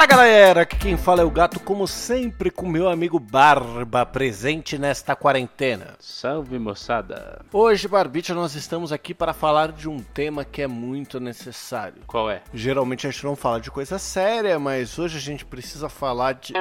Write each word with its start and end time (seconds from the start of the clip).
Fala 0.00 0.08
galera, 0.08 0.62
aqui 0.62 0.78
quem 0.78 0.96
fala 0.96 1.20
é 1.20 1.24
o 1.26 1.30
gato, 1.30 1.60
como 1.60 1.86
sempre, 1.86 2.50
com 2.50 2.66
meu 2.66 2.88
amigo 2.88 3.20
Barba, 3.20 4.06
presente 4.06 4.78
nesta 4.78 5.14
quarentena. 5.14 5.88
Salve 6.00 6.58
moçada. 6.58 7.44
Hoje, 7.52 7.86
Barbicha, 7.86 8.32
nós 8.32 8.54
estamos 8.54 8.92
aqui 8.92 9.12
para 9.12 9.34
falar 9.34 9.72
de 9.72 9.90
um 9.90 9.98
tema 9.98 10.42
que 10.42 10.62
é 10.62 10.66
muito 10.66 11.20
necessário. 11.20 12.00
Qual 12.06 12.30
é? 12.30 12.40
Geralmente 12.54 13.06
a 13.06 13.10
gente 13.10 13.24
não 13.24 13.36
fala 13.36 13.60
de 13.60 13.70
coisa 13.70 13.98
séria, 13.98 14.58
mas 14.58 14.98
hoje 14.98 15.18
a 15.18 15.20
gente 15.20 15.44
precisa 15.44 15.90
falar 15.90 16.32
de. 16.32 16.54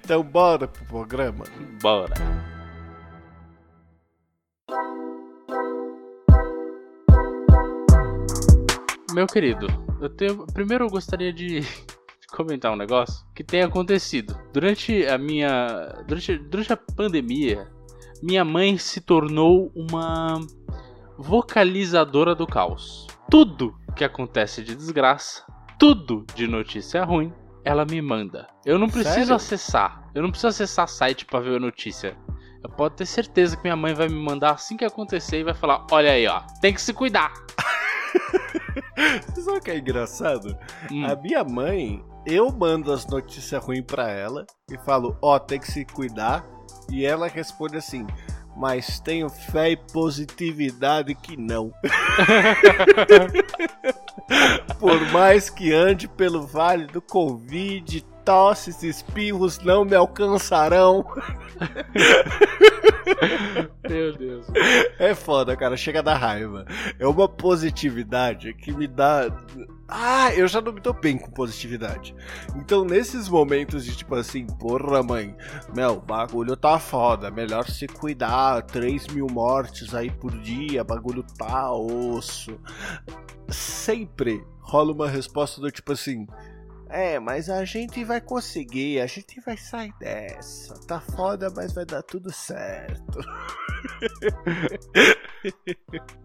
Então 0.05 0.23
bora 0.23 0.69
pro 0.69 0.85
programa. 0.85 1.45
Bora. 1.83 2.15
Meu 9.13 9.27
querido, 9.27 9.67
eu 10.01 10.09
tenho. 10.09 10.47
Primeiro 10.47 10.85
eu 10.85 10.91
gostaria 10.91 11.33
de 11.33 11.63
de 12.27 12.37
comentar 12.37 12.73
um 12.73 12.77
negócio 12.77 13.25
que 13.35 13.45
tem 13.45 13.63
acontecido. 13.63 14.37
Durante 14.53 15.07
a 15.07 15.17
minha. 15.17 15.95
Durante, 16.07 16.37
durante 16.39 16.73
a 16.73 16.77
pandemia, 16.77 17.69
minha 18.23 18.45
mãe 18.45 18.79
se 18.79 19.01
tornou 19.01 19.71
uma 19.75 20.41
vocalizadora 21.19 22.35
do 22.35 22.47
caos. 22.47 23.07
Tudo 23.31 23.75
que 23.95 24.05
acontece 24.05 24.63
de 24.63 24.75
desgraça, 24.75 25.45
tudo 25.79 26.25
de 26.35 26.47
notícia 26.47 27.05
ruim, 27.05 27.33
ela 27.65 27.85
me 27.85 28.01
manda. 28.01 28.47
Eu 28.65 28.79
não 28.79 28.89
preciso 28.89 29.15
Sério? 29.15 29.35
acessar. 29.35 30.09
Eu 30.15 30.23
não 30.23 30.31
preciso 30.31 30.49
acessar 30.49 30.89
site 30.89 31.25
pra 31.25 31.41
ver 31.41 31.57
a 31.57 31.61
notícia. 31.61 32.17
Eu 32.63 32.71
posso 32.71 32.97
ter 32.97 33.07
certeza 33.07 33.57
que 33.57 33.63
minha 33.63 33.77
mãe 33.77 33.95
vai 33.95 34.09
me 34.09 34.15
mandar 34.15 34.53
assim 34.53 34.77
que 34.77 34.85
acontecer 34.85 35.41
e 35.41 35.45
vai 35.45 35.55
falar: 35.55 35.87
Olha 35.91 36.13
aí, 36.13 36.27
ó, 36.27 36.41
tem 36.61 36.73
que 36.73 36.81
se 36.81 36.93
cuidar. 36.93 37.33
Você 39.27 39.43
sabe 39.43 39.59
o 39.59 39.61
que 39.61 39.71
é 39.71 39.79
engraçado? 39.79 40.57
Hum. 40.91 41.05
A 41.07 41.15
minha 41.17 41.45
mãe, 41.45 42.05
eu 42.27 42.51
mando 42.51 42.93
as 42.93 43.07
notícias 43.07 43.63
ruins 43.63 43.85
pra 43.87 44.11
ela 44.11 44.47
e 44.71 44.79
falo, 44.79 45.17
ó, 45.23 45.39
tem 45.39 45.61
que 45.61 45.71
se 45.71 45.85
cuidar. 45.85 46.45
E 46.91 47.05
ela 47.05 47.29
responde 47.29 47.77
assim, 47.77 48.07
mas 48.57 48.99
tenho 49.01 49.29
fé 49.29 49.71
e 49.71 49.77
positividade 49.77 51.15
que 51.15 51.37
não. 51.37 51.71
Por 54.81 54.99
mais 55.13 55.51
que 55.51 55.73
ande 55.73 56.09
pelo 56.09 56.45
vale 56.47 56.87
do 56.87 57.03
Covid, 57.03 58.05
tosses 58.25 58.83
e 58.83 58.89
espirros 58.89 59.61
não 59.61 59.85
me 59.85 59.95
alcançarão. 59.95 61.07
Meu 63.89 64.17
Deus. 64.17 64.47
É 64.99 65.15
foda, 65.15 65.57
cara, 65.57 65.77
chega 65.77 66.03
da 66.03 66.15
raiva. 66.15 66.67
É 66.99 67.07
uma 67.07 67.29
positividade 67.29 68.53
que 68.55 68.73
me 68.73 68.89
dá. 68.89 69.31
Ah, 69.89 70.35
eu 70.35 70.49
já 70.49 70.61
não 70.61 70.73
me 70.73 70.81
dou 70.81 70.93
bem 70.93 71.17
com 71.17 71.31
positividade. 71.31 72.15
Então, 72.57 72.85
nesses 72.85 73.29
momentos 73.29 73.85
de 73.85 73.97
tipo 73.97 74.15
assim, 74.17 74.47
porra, 74.47 75.03
mãe, 75.03 75.37
meu, 75.75 76.01
bagulho 76.01 76.57
tá 76.57 76.79
foda, 76.79 77.31
melhor 77.31 77.69
se 77.69 77.87
cuidar, 77.87 78.63
3 78.63 79.07
mil 79.09 79.27
mortes 79.31 79.95
aí 79.95 80.11
por 80.11 80.37
dia, 80.39 80.83
bagulho 80.83 81.23
tá 81.23 81.73
osso. 81.73 82.59
Sempre 83.49 84.45
rola 84.61 84.93
uma 84.93 85.09
resposta 85.09 85.61
do 85.61 85.71
tipo 85.71 85.93
assim. 85.93 86.27
É, 86.89 87.19
mas 87.19 87.49
a 87.49 87.65
gente 87.65 88.05
vai 88.05 88.21
conseguir, 88.21 89.01
a 89.01 89.07
gente 89.07 89.41
vai 89.41 89.57
sair 89.57 89.93
dessa. 90.01 90.75
Tá 90.87 91.01
foda, 91.01 91.53
mas 91.55 91.73
vai 91.73 91.85
dar 91.85 92.03
tudo 92.03 92.33
certo. 92.33 93.21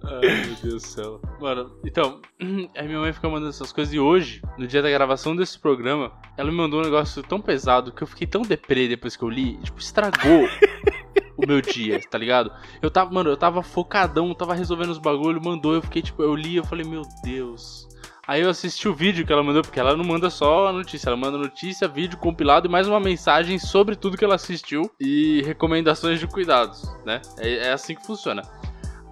Ai, 0.04 0.46
meu 0.46 0.56
Deus 0.62 0.62
do 0.62 0.80
céu. 0.80 1.22
Mano, 1.40 1.78
então, 1.86 2.22
a 2.76 2.84
minha 2.84 3.00
mãe 3.00 3.14
fica 3.14 3.30
mandando 3.30 3.50
essas 3.50 3.72
coisas 3.72 3.94
e 3.94 4.00
hoje, 4.00 4.42
no 4.58 4.68
dia 4.68 4.82
da 4.82 4.90
gravação 4.90 5.36
desse 5.36 5.60
programa, 5.60 6.12
ela 6.38 6.50
me 6.50 6.58
mandou 6.58 6.80
um 6.80 6.84
negócio 6.84 7.22
tão 7.24 7.40
pesado 7.40 7.92
que 7.92 8.02
eu 8.02 8.08
fiquei 8.08 8.28
tão 8.28 8.42
deprê 8.42 8.88
depois 8.88 9.16
que 9.16 9.24
eu 9.24 9.30
li, 9.30 9.58
tipo, 9.58 9.80
estragou 9.80 10.48
o 11.38 11.48
meu 11.48 11.62
dia, 11.62 12.00
tá 12.10 12.18
ligado? 12.18 12.52
Eu 12.82 12.90
tava, 12.90 13.12
mano, 13.12 13.30
eu 13.30 13.38
tava 13.38 13.62
focadão, 13.62 14.34
tava 14.34 14.54
resolvendo 14.54 14.90
os 14.90 14.98
bagulho, 14.98 15.44
mandou, 15.44 15.74
eu 15.74 15.82
fiquei, 15.82 16.02
tipo, 16.02 16.24
eu 16.24 16.36
li, 16.36 16.56
eu 16.56 16.66
falei, 16.66 16.86
meu 16.86 17.04
Deus. 17.24 17.91
Aí 18.28 18.42
eu 18.42 18.50
assisti 18.50 18.88
o 18.88 18.94
vídeo 18.94 19.26
que 19.26 19.34
ela 19.34 19.44
mandou, 19.44 19.64
porque 19.64 19.80
ela 19.80 19.96
não 19.96 20.04
manda 20.04 20.30
só 20.30 20.68
a 20.68 20.72
notícia, 20.72 21.10
ela 21.10 21.18
manda 21.18 21.38
notícia, 21.38 21.88
vídeo 21.88 22.18
compilado 22.18 22.68
e 22.68 22.72
mais 22.72 22.88
uma 22.88 23.00
mensagem 23.00 23.58
sobre 23.58 23.96
tudo 23.96 24.16
que 24.16 24.24
ela 24.24 24.36
assistiu 24.36 24.92
e 25.00 25.42
recomendações 25.42 26.20
de 26.20 26.28
cuidados, 26.28 26.84
né? 27.04 27.22
É, 27.40 27.68
é 27.68 27.72
assim 27.72 27.96
que 27.96 28.06
funciona. 28.06 28.44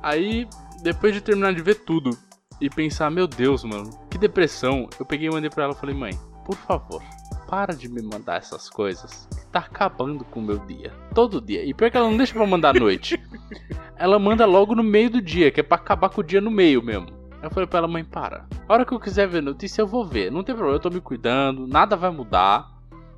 Aí, 0.01 0.47
depois 0.83 1.13
de 1.13 1.21
terminar 1.21 1.53
de 1.53 1.61
ver 1.61 1.75
tudo 1.75 2.15
e 2.61 2.69
pensar, 2.69 3.09
meu 3.09 3.27
Deus, 3.27 3.63
mano, 3.63 3.89
que 4.11 4.17
depressão, 4.17 4.87
eu 4.99 5.05
peguei 5.05 5.27
e 5.27 5.31
mandei 5.31 5.49
pra 5.49 5.63
ela 5.63 5.73
e 5.73 5.77
falei, 5.77 5.95
mãe, 5.95 6.11
por 6.45 6.55
favor, 6.55 7.01
para 7.47 7.73
de 7.73 7.89
me 7.89 8.03
mandar 8.03 8.37
essas 8.37 8.69
coisas. 8.69 9.27
que 9.31 9.47
Tá 9.47 9.59
acabando 9.59 10.23
com 10.23 10.39
o 10.39 10.43
meu 10.43 10.59
dia. 10.59 10.93
Todo 11.15 11.41
dia. 11.41 11.65
E 11.65 11.73
pior 11.73 11.89
que 11.89 11.97
ela 11.97 12.07
não 12.07 12.15
deixa 12.15 12.33
pra 12.33 12.45
mandar 12.45 12.75
à 12.75 12.79
noite. 12.79 13.19
ela 13.97 14.19
manda 14.19 14.45
logo 14.45 14.75
no 14.75 14.83
meio 14.83 15.09
do 15.09 15.21
dia, 15.21 15.49
que 15.49 15.59
é 15.59 15.63
pra 15.63 15.77
acabar 15.77 16.09
com 16.09 16.21
o 16.21 16.23
dia 16.23 16.39
no 16.39 16.51
meio 16.51 16.83
mesmo. 16.83 17.07
Eu 17.41 17.49
falei 17.49 17.65
pra 17.65 17.79
ela, 17.79 17.87
mãe, 17.87 18.03
para. 18.03 18.47
A 18.69 18.73
hora 18.73 18.85
que 18.85 18.93
eu 18.93 18.99
quiser 18.99 19.27
ver 19.27 19.41
notícia, 19.41 19.81
eu 19.81 19.87
vou 19.87 20.05
ver. 20.05 20.31
Não 20.31 20.43
tem 20.43 20.53
problema, 20.53 20.77
eu 20.77 20.79
tô 20.79 20.91
me 20.91 21.01
cuidando, 21.01 21.65
nada 21.65 21.95
vai 21.95 22.11
mudar. 22.11 22.69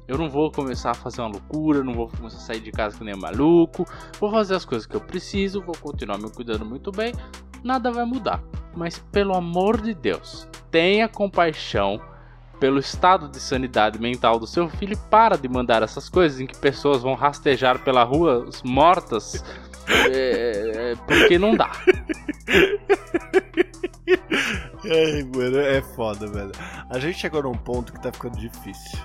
Eu 0.07 0.17
não 0.17 0.29
vou 0.29 0.49
começar 0.49 0.91
a 0.91 0.93
fazer 0.93 1.19
uma 1.19 1.27
loucura, 1.27 1.83
não 1.83 1.93
vou 1.93 2.07
começar 2.07 2.37
a 2.37 2.39
sair 2.39 2.61
de 2.61 2.71
casa 2.71 2.97
que 2.97 3.03
nem 3.03 3.17
maluco. 3.17 3.85
Vou 4.17 4.31
fazer 4.31 4.55
as 4.55 4.63
coisas 4.63 4.87
que 4.87 4.95
eu 4.95 5.01
preciso, 5.01 5.61
vou 5.61 5.75
continuar 5.75 6.17
me 6.19 6.31
cuidando 6.31 6.65
muito 6.65 6.89
bem. 6.89 7.13
Nada 7.65 7.91
vai 7.91 8.05
mudar. 8.05 8.41
Mas 8.73 8.99
pelo 9.11 9.35
amor 9.35 9.81
de 9.81 9.93
Deus, 9.93 10.47
tenha 10.71 11.09
compaixão 11.09 11.99
pelo 12.61 12.77
estado 12.77 13.27
de 13.27 13.39
sanidade 13.39 13.99
mental 13.99 14.37
do 14.37 14.45
seu 14.45 14.69
filho, 14.69 14.95
para 15.09 15.35
de 15.35 15.49
mandar 15.49 15.81
essas 15.81 16.07
coisas 16.07 16.39
em 16.39 16.45
que 16.45 16.55
pessoas 16.55 17.01
vão 17.01 17.15
rastejar 17.15 17.79
pela 17.79 18.03
rua 18.03 18.47
mortas. 18.63 19.43
É, 20.09 20.91
é, 20.93 20.95
porque 21.05 21.37
não 21.37 21.53
dá. 21.53 21.71
Ai, 24.85 25.23
mano, 25.35 25.59
é 25.59 25.81
foda, 25.81 26.27
velho. 26.27 26.51
A 26.89 26.97
gente 26.97 27.17
chegou 27.17 27.43
num 27.43 27.55
ponto 27.55 27.91
que 27.91 27.99
tá 27.99 28.09
ficando 28.11 28.37
difícil. 28.37 28.99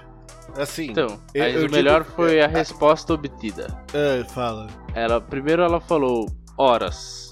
Assim. 0.57 0.91
Então, 0.91 1.19
eu, 1.35 1.45
eu 1.45 1.67
o 1.67 1.71
melhor 1.71 2.05
digo... 2.05 2.15
foi 2.15 2.41
a 2.41 2.47
resposta 2.47 3.15
obtida. 3.15 3.67
É, 3.93 4.23
fala. 4.25 4.69
Ela, 4.95 5.21
primeiro 5.21 5.63
ela 5.63 5.81
falou 5.81 6.27
horas 6.57 7.26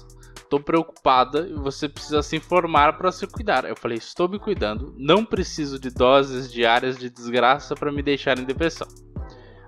tô 0.55 0.59
preocupada 0.59 1.47
e 1.47 1.53
você 1.53 1.89
precisa 1.89 2.21
se 2.21 2.35
informar 2.35 2.97
para 2.97 3.11
se 3.11 3.27
cuidar. 3.27 3.65
Eu 3.65 3.75
falei, 3.75 3.97
estou 3.97 4.29
me 4.29 4.39
cuidando, 4.39 4.93
não 4.97 5.25
preciso 5.25 5.79
de 5.79 5.89
doses 5.89 6.51
diárias 6.51 6.97
de 6.97 7.09
desgraça 7.09 7.75
para 7.75 7.91
me 7.91 8.01
deixar 8.01 8.37
em 8.39 8.45
depressão. 8.45 8.87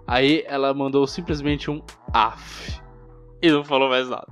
Aí 0.06 0.44
ela 0.48 0.74
mandou 0.74 1.06
simplesmente 1.06 1.70
um 1.70 1.82
af 2.14 2.82
e 3.42 3.52
não 3.52 3.64
falou 3.64 3.90
mais 3.90 4.08
nada. 4.10 4.28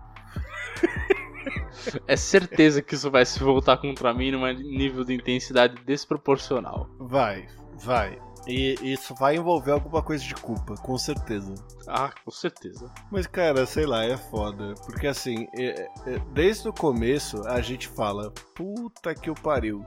é 2.07 2.15
certeza 2.15 2.81
que 2.81 2.95
isso 2.95 3.11
vai 3.11 3.25
se 3.25 3.39
voltar 3.39 3.77
contra 3.77 4.13
mim 4.13 4.31
num 4.31 4.45
nível 4.53 5.03
de 5.03 5.13
intensidade 5.13 5.75
desproporcional. 5.85 6.89
Vai, 6.97 7.47
vai. 7.83 8.17
E 8.47 8.75
isso 8.81 9.15
vai 9.15 9.37
envolver 9.37 9.71
alguma 9.71 10.03
coisa 10.03 10.23
de 10.23 10.35
culpa, 10.35 10.75
com 10.75 10.97
certeza. 10.97 11.53
Ah, 11.87 12.11
com 12.23 12.31
certeza. 12.31 12.91
Mas, 13.11 13.25
cara, 13.25 13.65
sei 13.65 13.85
lá, 13.85 14.03
é 14.03 14.17
foda. 14.17 14.75
Porque 14.85 15.07
assim, 15.07 15.47
é, 15.57 15.89
é, 16.05 16.19
desde 16.33 16.69
o 16.69 16.73
começo 16.73 17.47
a 17.47 17.61
gente 17.61 17.87
fala, 17.87 18.31
puta 18.53 19.15
que 19.15 19.29
o 19.29 19.35
pariu. 19.35 19.85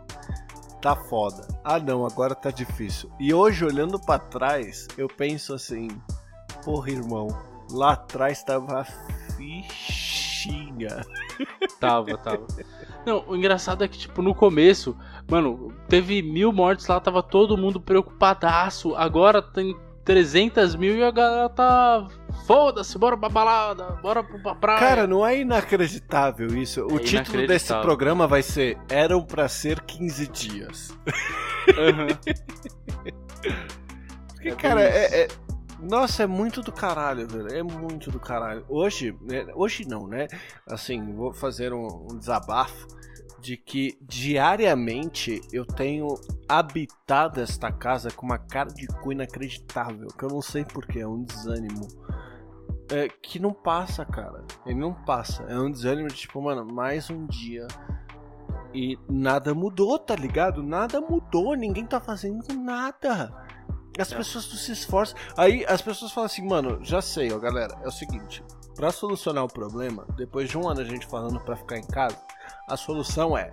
Tá 0.81 0.95
foda. 0.95 1.47
Ah 1.65 1.79
não, 1.79 2.07
agora 2.07 2.35
tá 2.35 2.51
difícil. 2.51 3.11
E 3.19 3.35
hoje, 3.35 3.65
olhando 3.65 3.99
para 3.99 4.21
trás, 4.21 4.87
eu 4.97 5.09
penso 5.09 5.53
assim, 5.53 5.89
porra, 6.65 6.91
irmão, 6.91 7.27
lá 7.71 7.95
atrás 7.95 8.43
tava 8.45 8.87
fichinha. 10.39 11.05
Tava, 11.81 12.17
tava. 12.19 12.47
Não, 13.05 13.25
o 13.27 13.37
engraçado 13.37 13.83
é 13.83 13.89
que, 13.89 13.99
tipo, 13.99 14.23
no 14.23 14.35
começo, 14.35 14.97
mano, 15.29 15.73
teve 15.89 16.23
mil 16.23 16.53
mortes 16.53 16.87
lá, 16.87 17.01
tava 17.01 17.23
todo 17.23 17.57
mundo 17.57 17.81
preocupadaço. 17.81 18.95
Agora 18.95 19.43
tem 19.43 19.77
300 20.05 20.77
mil 20.77 20.97
e 20.97 21.03
a 21.03 21.11
galera 21.11 21.49
tá. 21.49 22.07
Foda-se, 22.47 22.97
bora 22.99 23.17
pra 23.17 23.29
balada, 23.29 23.85
bora 24.03 24.23
pra 24.23 24.55
praia. 24.55 24.79
Cara, 24.79 25.07
não 25.07 25.27
é 25.27 25.39
inacreditável 25.41 26.49
isso. 26.57 26.87
O 26.87 26.97
é 26.97 27.01
título 27.01 27.47
desse 27.47 27.75
programa 27.81 28.27
vai 28.27 28.43
ser 28.43 28.79
Eram 28.89 29.23
para 29.23 29.49
ser 29.49 29.81
15 29.81 30.29
dias. 30.29 30.99
Uhum. 31.69 32.09
Porque, 34.35 34.49
é 34.49 34.55
cara, 34.55 34.83
é, 34.83 35.23
é, 35.23 35.29
nossa, 35.81 36.25
é 36.25 36.27
muito 36.27 36.61
do 36.63 36.73
caralho, 36.73 37.27
velho. 37.27 37.49
É 37.55 37.63
muito 37.63 38.11
do 38.11 38.19
caralho. 38.19 38.65
Hoje, 38.69 39.17
né, 39.23 39.47
hoje 39.55 39.87
não, 39.87 40.07
né? 40.07 40.27
Assim, 40.67 41.13
vou 41.13 41.33
fazer 41.33 41.73
um, 41.73 41.87
um 42.11 42.19
desabafo 42.19 42.87
de 43.41 43.57
que 43.57 43.97
diariamente 44.03 45.41
eu 45.53 45.65
tenho 45.65 46.09
habitado 46.49 47.41
esta 47.41 47.71
casa 47.71 48.11
com 48.11 48.27
uma 48.27 48.39
cara 48.39 48.69
de 48.71 48.87
cu 48.87 49.13
inacreditável, 49.13 50.09
que 50.09 50.25
eu 50.25 50.29
não 50.29 50.43
sei 50.43 50.65
porquê, 50.65 51.01
é 51.01 51.07
um 51.07 51.23
desânimo. 51.23 51.87
É, 52.91 53.09
que 53.09 53.39
não 53.39 53.53
passa, 53.53 54.05
cara. 54.05 54.45
Ele 54.65 54.79
não 54.79 54.95
passa. 54.95 55.43
É 55.45 55.59
um 55.59 55.71
desânimo 55.71 56.09
de 56.09 56.17
tipo, 56.17 56.41
mano, 56.41 56.65
mais 56.65 57.11
um 57.11 57.27
dia 57.27 57.67
e 58.75 58.99
nada 59.09 59.55
mudou, 59.55 59.99
tá 59.99 60.15
ligado? 60.15 60.63
Nada 60.63 61.01
mudou, 61.01 61.55
ninguém 61.55 61.87
tá 61.87 62.01
fazendo 62.01 62.45
nada. 62.55 63.33
As 63.99 64.13
pessoas 64.13 64.49
não 64.49 64.57
se 64.57 64.73
esforçam. 64.73 65.19
Aí 65.37 65.65
as 65.67 65.83
pessoas 65.83 66.13
falam 66.13 66.27
assim, 66.27 66.47
mano, 66.47 66.79
já 66.83 67.03
sei, 67.03 67.33
ó, 67.33 67.39
galera, 67.39 67.77
é 67.83 67.89
o 67.89 67.93
seguinte, 67.93 68.43
para 68.75 68.93
solucionar 68.93 69.45
o 69.45 69.49
problema, 69.49 70.07
depois 70.17 70.49
de 70.49 70.57
um 70.57 70.69
ano 70.69 70.81
a 70.81 70.85
gente 70.85 71.07
falando 71.07 71.41
para 71.41 71.57
ficar 71.57 71.79
em 71.79 71.87
casa, 71.87 72.17
a 72.69 72.77
solução 72.77 73.37
é 73.37 73.53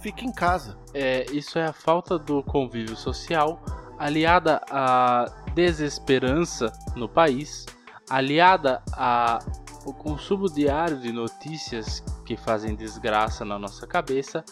fique 0.00 0.24
em 0.24 0.32
casa. 0.32 0.78
É, 0.94 1.26
isso 1.32 1.58
é 1.58 1.66
a 1.66 1.72
falta 1.72 2.18
do 2.18 2.42
convívio 2.42 2.96
social, 2.96 3.60
aliada 3.98 4.60
à 4.70 5.24
desesperança 5.54 6.72
no 6.94 7.08
país, 7.08 7.66
aliada 8.08 8.82
ao 8.92 9.94
consumo 9.94 10.48
diário 10.48 10.98
de 10.98 11.10
notícias 11.10 12.04
que 12.24 12.36
fazem 12.36 12.76
desgraça 12.76 13.44
na 13.44 13.58
nossa 13.58 13.86
cabeça, 13.86 14.44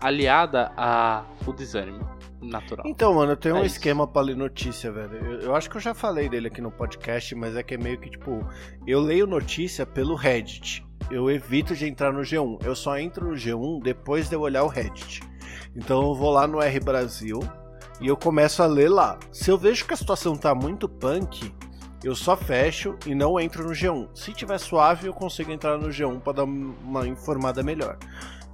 aliada 0.00 0.72
ao 0.76 1.52
desânimo 1.52 2.08
natural. 2.40 2.86
Então, 2.86 3.14
mano, 3.14 3.32
eu 3.32 3.36
tenho 3.36 3.56
é 3.56 3.60
um 3.60 3.64
isso. 3.64 3.76
esquema 3.76 4.06
pra 4.06 4.22
ler 4.22 4.36
notícia, 4.36 4.90
velho. 4.90 5.14
Eu, 5.14 5.40
eu, 5.40 5.54
acho 5.54 5.68
que 5.68 5.76
eu 5.76 5.80
já 5.80 5.94
falei 5.94 6.28
dele 6.28 6.48
aqui 6.48 6.60
no 6.60 6.70
podcast, 6.70 7.34
mas 7.34 7.54
é 7.56 7.62
que 7.62 7.74
é 7.74 7.78
meio 7.78 7.98
que 7.98 8.10
tipo, 8.10 8.46
eu 8.86 9.00
leio 9.00 9.26
notícia 9.26 9.84
pelo 9.84 10.14
Reddit. 10.14 10.84
Eu 11.10 11.30
evito 11.30 11.74
de 11.74 11.86
entrar 11.86 12.12
no 12.12 12.20
G1. 12.20 12.64
Eu 12.64 12.74
só 12.74 12.98
entro 12.98 13.28
no 13.28 13.34
G1 13.34 13.82
depois 13.82 14.28
de 14.28 14.34
eu 14.34 14.40
olhar 14.40 14.62
o 14.62 14.68
Reddit. 14.68 15.20
Então 15.74 16.02
eu 16.02 16.14
vou 16.14 16.30
lá 16.30 16.46
no 16.46 16.60
R 16.60 16.80
Brasil 16.80 17.40
e 18.00 18.06
eu 18.06 18.16
começo 18.16 18.62
a 18.62 18.66
ler 18.66 18.88
lá. 18.88 19.18
Se 19.32 19.50
eu 19.50 19.58
vejo 19.58 19.86
que 19.86 19.94
a 19.94 19.96
situação 19.96 20.36
tá 20.36 20.54
muito 20.54 20.88
punk, 20.88 21.52
eu 22.02 22.14
só 22.14 22.36
fecho 22.36 22.96
e 23.06 23.14
não 23.14 23.38
entro 23.38 23.64
no 23.64 23.70
G1. 23.70 24.08
Se 24.14 24.32
tiver 24.32 24.58
suave, 24.58 25.06
eu 25.06 25.12
consigo 25.12 25.52
entrar 25.52 25.78
no 25.78 25.88
G1 25.88 26.20
para 26.20 26.34
dar 26.34 26.44
uma 26.44 27.06
informada 27.06 27.62
melhor. 27.62 27.98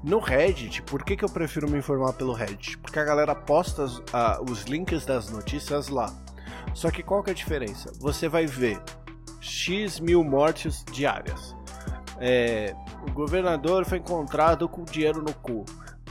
No 0.06 0.20
Reddit, 0.20 0.82
por 0.82 1.02
que, 1.02 1.16
que 1.16 1.24
eu 1.24 1.28
prefiro 1.28 1.68
me 1.68 1.78
informar 1.78 2.12
pelo 2.12 2.32
Reddit? 2.32 2.78
Porque 2.78 2.96
a 2.96 3.02
galera 3.02 3.34
posta 3.34 3.86
os 4.48 4.62
links 4.62 5.04
das 5.04 5.30
notícias 5.30 5.88
lá. 5.88 6.14
Só 6.72 6.92
que 6.92 7.02
qual 7.02 7.24
que 7.24 7.30
é 7.30 7.32
a 7.32 7.34
diferença? 7.34 7.90
Você 7.98 8.28
vai 8.28 8.46
ver 8.46 8.80
X 9.40 9.98
mil 9.98 10.22
mortes 10.22 10.84
diárias. 10.92 11.56
É, 12.20 12.72
o 13.04 13.10
governador 13.10 13.84
foi 13.84 13.98
encontrado 13.98 14.68
com 14.68 14.84
dinheiro 14.84 15.20
no 15.20 15.34
cu. 15.34 15.64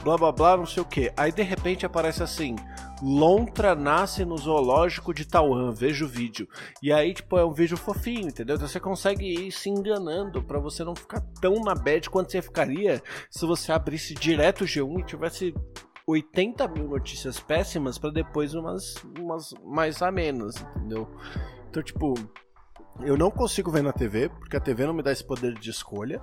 Blá 0.04 0.18
blá 0.18 0.30
blá, 0.30 0.58
não 0.58 0.66
sei 0.66 0.82
o 0.82 0.86
que. 0.86 1.10
Aí 1.16 1.32
de 1.32 1.42
repente 1.42 1.86
aparece 1.86 2.22
assim: 2.22 2.54
Lontra 3.02 3.74
nasce 3.74 4.24
no 4.24 4.38
zoológico 4.38 5.12
de 5.12 5.26
Tauan, 5.26 5.72
veja 5.72 6.04
o 6.04 6.08
vídeo. 6.08 6.48
E 6.82 6.92
aí, 6.92 7.12
tipo, 7.12 7.36
é 7.38 7.44
um 7.44 7.52
vídeo 7.52 7.76
fofinho, 7.76 8.28
entendeu? 8.28 8.56
Então 8.56 8.66
você 8.66 8.80
consegue 8.80 9.24
ir 9.24 9.52
se 9.52 9.68
enganando 9.68 10.42
para 10.42 10.58
você 10.58 10.82
não 10.82 10.94
ficar 10.94 11.20
tão 11.40 11.60
na 11.60 11.74
bad 11.74 12.08
quanto 12.08 12.32
você 12.32 12.40
ficaria 12.40 13.02
se 13.30 13.44
você 13.44 13.70
abrisse 13.72 14.14
direto 14.14 14.62
o 14.62 14.66
G1 14.66 15.00
e 15.00 15.04
tivesse 15.04 15.54
80 16.06 16.68
mil 16.68 16.88
notícias 16.88 17.38
péssimas 17.40 17.98
para 17.98 18.10
depois 18.10 18.54
umas, 18.54 18.94
umas 19.18 19.52
mais 19.64 20.00
a 20.00 20.10
menos, 20.10 20.56
entendeu? 20.56 21.08
Então, 21.68 21.82
tipo, 21.82 22.14
eu 23.00 23.16
não 23.16 23.30
consigo 23.30 23.70
ver 23.70 23.82
na 23.82 23.92
TV, 23.92 24.28
porque 24.28 24.56
a 24.56 24.60
TV 24.60 24.86
não 24.86 24.94
me 24.94 25.02
dá 25.02 25.12
esse 25.12 25.24
poder 25.24 25.54
de 25.54 25.70
escolha. 25.70 26.20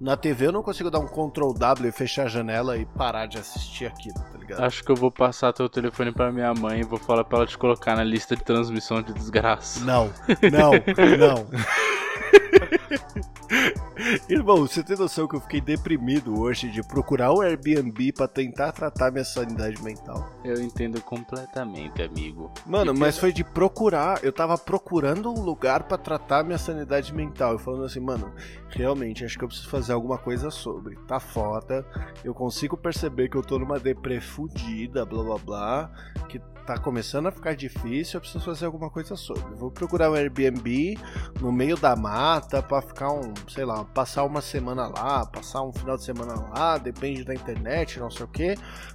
Na 0.00 0.16
TV 0.16 0.46
eu 0.46 0.52
não 0.52 0.62
consigo 0.62 0.90
dar 0.90 0.98
um 0.98 1.06
Ctrl 1.06 1.52
W, 1.52 1.92
fechar 1.92 2.24
a 2.24 2.28
janela 2.28 2.76
e 2.76 2.84
parar 2.84 3.26
de 3.26 3.38
assistir 3.38 3.86
aquilo, 3.86 4.14
tá 4.14 4.38
ligado? 4.38 4.62
Acho 4.62 4.82
que 4.82 4.90
eu 4.90 4.96
vou 4.96 5.10
passar 5.10 5.52
teu 5.52 5.68
telefone 5.68 6.12
para 6.12 6.32
minha 6.32 6.52
mãe 6.54 6.80
e 6.80 6.84
vou 6.84 6.98
falar 6.98 7.24
pra 7.24 7.38
ela 7.38 7.46
te 7.46 7.56
colocar 7.56 7.96
na 7.96 8.04
lista 8.04 8.36
de 8.36 8.44
transmissão 8.44 9.02
de 9.02 9.12
desgraça. 9.12 9.84
Não, 9.84 10.10
não, 10.50 10.72
não. 11.18 11.46
Irmão, 14.28 14.58
você 14.58 14.82
tem 14.82 14.96
noção 14.96 15.26
que 15.26 15.36
eu 15.36 15.40
fiquei 15.40 15.60
deprimido 15.60 16.38
hoje 16.38 16.70
de 16.70 16.82
procurar 16.82 17.30
o 17.32 17.38
um 17.38 17.40
Airbnb 17.42 18.12
para 18.12 18.28
tentar 18.28 18.72
tratar 18.72 19.10
minha 19.10 19.24
sanidade 19.24 19.82
mental? 19.82 20.30
Eu 20.44 20.60
entendo 20.60 21.00
completamente, 21.00 22.02
amigo. 22.02 22.52
Mano, 22.66 22.94
mas 22.94 23.18
foi 23.18 23.32
de 23.32 23.42
procurar. 23.42 24.22
Eu 24.22 24.32
tava 24.32 24.56
procurando 24.58 25.30
um 25.30 25.40
lugar 25.40 25.84
para 25.84 25.98
tratar 25.98 26.44
minha 26.44 26.58
sanidade 26.58 27.14
mental. 27.14 27.52
Eu 27.52 27.58
falando 27.58 27.84
assim, 27.84 28.00
mano, 28.00 28.32
realmente 28.68 29.24
acho 29.24 29.38
que 29.38 29.44
eu 29.44 29.48
preciso 29.48 29.68
fazer 29.68 29.92
alguma 29.92 30.18
coisa 30.18 30.50
sobre. 30.50 30.96
Tá 31.06 31.18
foda. 31.18 31.84
Eu 32.22 32.34
consigo 32.34 32.76
perceber 32.76 33.28
que 33.28 33.36
eu 33.36 33.42
tô 33.42 33.58
numa 33.58 33.78
deprê 33.78 34.20
fudida, 34.20 35.04
blá 35.04 35.22
blá 35.22 35.38
blá. 35.38 35.90
Que 36.28 36.40
tá 36.66 36.76
começando 36.76 37.28
a 37.28 37.30
ficar 37.30 37.54
difícil, 37.54 38.16
eu 38.16 38.20
preciso 38.20 38.44
fazer 38.44 38.66
alguma 38.66 38.90
coisa 38.90 39.14
sobre. 39.14 39.54
Vou 39.54 39.70
procurar 39.70 40.10
um 40.10 40.14
Airbnb 40.14 40.98
no 41.40 41.52
meio 41.52 41.76
da 41.76 41.94
mata 41.94 42.60
para 42.76 42.82
ficar 42.82 43.12
um, 43.12 43.32
sei 43.48 43.64
lá, 43.64 43.84
passar 43.84 44.24
uma 44.24 44.42
semana 44.42 44.88
lá, 44.88 45.24
passar 45.24 45.62
um 45.62 45.72
final 45.72 45.96
de 45.96 46.04
semana 46.04 46.34
lá, 46.34 46.76
depende 46.76 47.24
da 47.24 47.34
internet, 47.34 47.98
não 47.98 48.10
sei 48.10 48.24
o 48.24 48.28
que, 48.28 48.54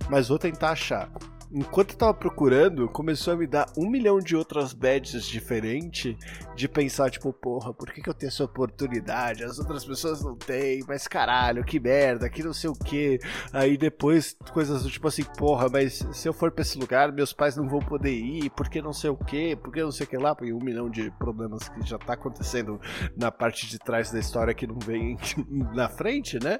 mas 0.09 0.27
vou 0.27 0.37
tentar 0.37 0.71
achar 0.71 1.09
enquanto 1.53 1.91
eu 1.91 1.97
tava 1.97 2.13
procurando, 2.13 2.87
começou 2.87 3.33
a 3.33 3.37
me 3.37 3.45
dar 3.45 3.71
um 3.77 3.89
milhão 3.89 4.19
de 4.19 4.35
outras 4.35 4.73
badges 4.73 5.25
diferentes 5.25 6.15
de 6.55 6.67
pensar, 6.67 7.09
tipo, 7.09 7.31
porra, 7.33 7.73
por 7.73 7.91
que, 7.91 8.01
que 8.01 8.09
eu 8.09 8.13
tenho 8.13 8.29
essa 8.29 8.43
oportunidade? 8.43 9.43
As 9.43 9.59
outras 9.59 9.83
pessoas 9.83 10.23
não 10.23 10.35
têm, 10.35 10.83
mas 10.87 11.07
caralho, 11.07 11.63
que 11.63 11.79
merda, 11.79 12.29
que 12.29 12.43
não 12.43 12.53
sei 12.53 12.69
o 12.69 12.73
que. 12.73 13.19
Aí 13.51 13.77
depois, 13.77 14.35
coisas 14.51 14.85
tipo 14.85 15.07
assim, 15.07 15.23
porra, 15.23 15.67
mas 15.69 16.05
se 16.11 16.27
eu 16.27 16.33
for 16.33 16.51
pra 16.51 16.61
esse 16.61 16.77
lugar, 16.77 17.11
meus 17.11 17.33
pais 17.33 17.57
não 17.57 17.67
vão 17.67 17.79
poder 17.79 18.13
ir, 18.13 18.49
porque 18.51 18.81
não 18.81 18.93
sei 18.93 19.09
o 19.09 19.17
que, 19.17 19.55
porque 19.55 19.81
não 19.81 19.91
sei 19.91 20.05
o 20.05 20.09
que 20.09 20.17
lá, 20.17 20.33
porque 20.33 20.53
um 20.53 20.59
milhão 20.59 20.89
de 20.89 21.11
problemas 21.11 21.67
que 21.67 21.85
já 21.85 21.97
tá 21.97 22.13
acontecendo 22.13 22.79
na 23.15 23.31
parte 23.31 23.67
de 23.67 23.77
trás 23.77 24.11
da 24.11 24.19
história 24.19 24.53
que 24.53 24.67
não 24.67 24.79
vem 24.79 25.17
na 25.73 25.89
frente, 25.89 26.39
né? 26.41 26.57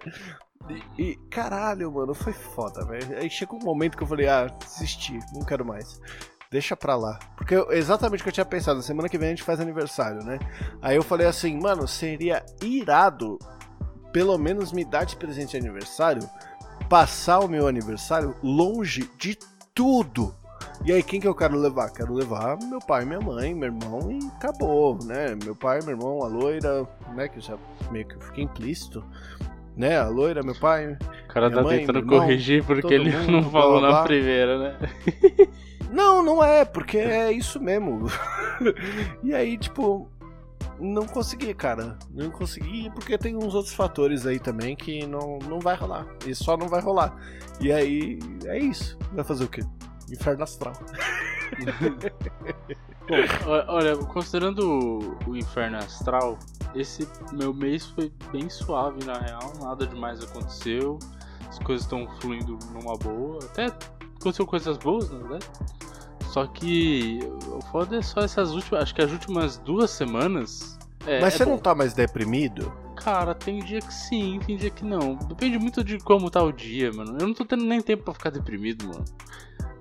E, 0.97 1.15
caralho, 1.29 1.91
mano, 1.91 2.13
foi 2.13 2.33
foda, 2.33 2.85
velho. 2.85 3.17
Aí 3.17 3.29
chegou 3.29 3.59
um 3.59 3.65
momento 3.65 3.97
que 3.97 4.03
eu 4.03 4.07
falei, 4.07 4.27
ah, 4.27 4.47
desisti, 4.47 5.19
não 5.33 5.43
quero 5.43 5.65
mais. 5.65 5.99
Deixa 6.51 6.75
pra 6.75 6.95
lá. 6.95 7.17
Porque 7.37 7.55
eu, 7.55 7.71
exatamente 7.71 8.19
o 8.19 8.23
que 8.23 8.29
eu 8.29 8.33
tinha 8.33 8.45
pensado, 8.45 8.81
semana 8.81 9.07
que 9.07 9.17
vem 9.17 9.29
a 9.29 9.31
gente 9.31 9.43
faz 9.43 9.59
aniversário, 9.59 10.23
né? 10.23 10.37
Aí 10.81 10.95
eu 10.95 11.03
falei 11.03 11.25
assim, 11.25 11.57
mano, 11.57 11.87
seria 11.87 12.45
irado 12.61 13.39
pelo 14.11 14.37
menos 14.37 14.71
me 14.71 14.83
dar 14.83 15.05
de 15.05 15.15
presente 15.15 15.51
de 15.51 15.57
aniversário, 15.57 16.29
passar 16.89 17.39
o 17.39 17.47
meu 17.47 17.67
aniversário 17.67 18.35
longe 18.43 19.09
de 19.17 19.37
tudo. 19.73 20.35
E 20.83 20.91
aí, 20.91 21.03
quem 21.03 21.21
que 21.21 21.27
eu 21.27 21.35
quero 21.35 21.55
levar? 21.57 21.91
Quero 21.91 22.13
levar 22.13 22.57
meu 22.57 22.79
pai, 22.79 23.05
minha 23.05 23.19
mãe, 23.19 23.53
meu 23.53 23.71
irmão 23.71 24.11
e 24.11 24.19
acabou, 24.35 24.97
né? 25.03 25.35
Meu 25.43 25.55
pai, 25.55 25.79
meu 25.81 25.91
irmão, 25.91 26.23
a 26.23 26.27
loira, 26.27 26.87
né? 27.15 27.27
Que 27.27 27.39
já 27.39 27.57
meio 27.91 28.07
que 28.07 28.25
fiquei 28.25 28.43
implícito, 28.43 29.03
né? 29.75 29.97
A 29.99 30.07
loira, 30.07 30.43
meu 30.43 30.55
pai. 30.55 30.97
O 31.25 31.27
cara 31.27 31.49
tá 31.49 31.61
mãe, 31.61 31.79
tentando 31.79 31.99
irmão, 31.99 32.19
corrigir 32.19 32.63
porque 32.63 32.93
ele 32.93 33.11
mundo, 33.11 33.31
não 33.31 33.43
falou 33.49 33.79
blá, 33.79 33.89
blá, 33.89 33.99
na 33.99 34.03
primeira, 34.03 34.57
né? 34.59 34.75
Não, 35.91 36.23
não 36.23 36.41
é, 36.41 36.63
porque 36.63 36.97
é 36.97 37.33
isso 37.33 37.59
mesmo. 37.59 38.05
e 39.21 39.33
aí, 39.33 39.57
tipo, 39.57 40.09
não 40.79 41.05
consegui, 41.05 41.53
cara. 41.53 41.97
Não 42.09 42.31
consegui 42.31 42.89
porque 42.91 43.17
tem 43.17 43.35
uns 43.35 43.53
outros 43.53 43.73
fatores 43.73 44.25
aí 44.25 44.39
também 44.39 44.73
que 44.75 45.05
não, 45.05 45.37
não 45.47 45.59
vai 45.59 45.75
rolar. 45.75 46.07
E 46.25 46.33
só 46.33 46.55
não 46.55 46.69
vai 46.69 46.81
rolar. 46.81 47.13
E 47.59 47.73
aí, 47.73 48.19
é 48.45 48.57
isso. 48.57 48.97
Vai 49.11 49.25
fazer 49.25 49.43
o 49.43 49.49
quê? 49.49 49.61
Inferno 50.09 50.43
astral. 50.43 50.73
Bom, 53.07 53.65
olha, 53.67 53.97
considerando 53.97 55.17
o 55.27 55.35
inferno 55.35 55.77
astral, 55.77 56.39
esse 56.75 57.07
meu 57.31 57.53
mês 57.53 57.85
foi 57.85 58.11
bem 58.31 58.49
suave 58.49 59.03
na 59.05 59.17
real, 59.17 59.53
nada 59.61 59.85
demais 59.85 60.23
aconteceu, 60.23 60.97
as 61.47 61.59
coisas 61.59 61.85
estão 61.85 62.07
fluindo 62.19 62.57
numa 62.73 62.97
boa, 62.97 63.39
até 63.43 63.67
aconteceu 64.19 64.45
coisas 64.45 64.77
boas, 64.77 65.09
na 65.09 65.17
verdade. 65.19 65.45
Só 66.31 66.47
que 66.47 67.19
o 67.47 67.61
foda 67.71 67.97
é 67.97 68.01
só 68.01 68.21
essas 68.21 68.51
últimas. 68.51 68.83
Acho 68.83 68.95
que 68.95 69.01
as 69.01 69.11
últimas 69.11 69.57
duas 69.57 69.91
semanas. 69.91 70.79
É, 71.05 71.19
Mas 71.19 71.33
é 71.33 71.37
você 71.39 71.45
bom. 71.45 71.51
não 71.51 71.57
tá 71.57 71.75
mais 71.75 71.93
deprimido? 71.93 72.71
Cara, 72.95 73.35
tem 73.35 73.59
dia 73.59 73.81
que 73.81 73.93
sim, 73.93 74.39
tem 74.45 74.55
dia 74.55 74.69
que 74.69 74.85
não. 74.85 75.15
Depende 75.15 75.59
muito 75.59 75.83
de 75.83 75.97
como 75.97 76.29
tá 76.29 76.41
o 76.41 76.53
dia, 76.53 76.89
mano. 76.93 77.17
Eu 77.19 77.27
não 77.27 77.33
tô 77.33 77.43
tendo 77.43 77.65
nem 77.65 77.81
tempo 77.81 78.03
pra 78.03 78.13
ficar 78.13 78.29
deprimido, 78.29 78.87
mano. 78.87 79.03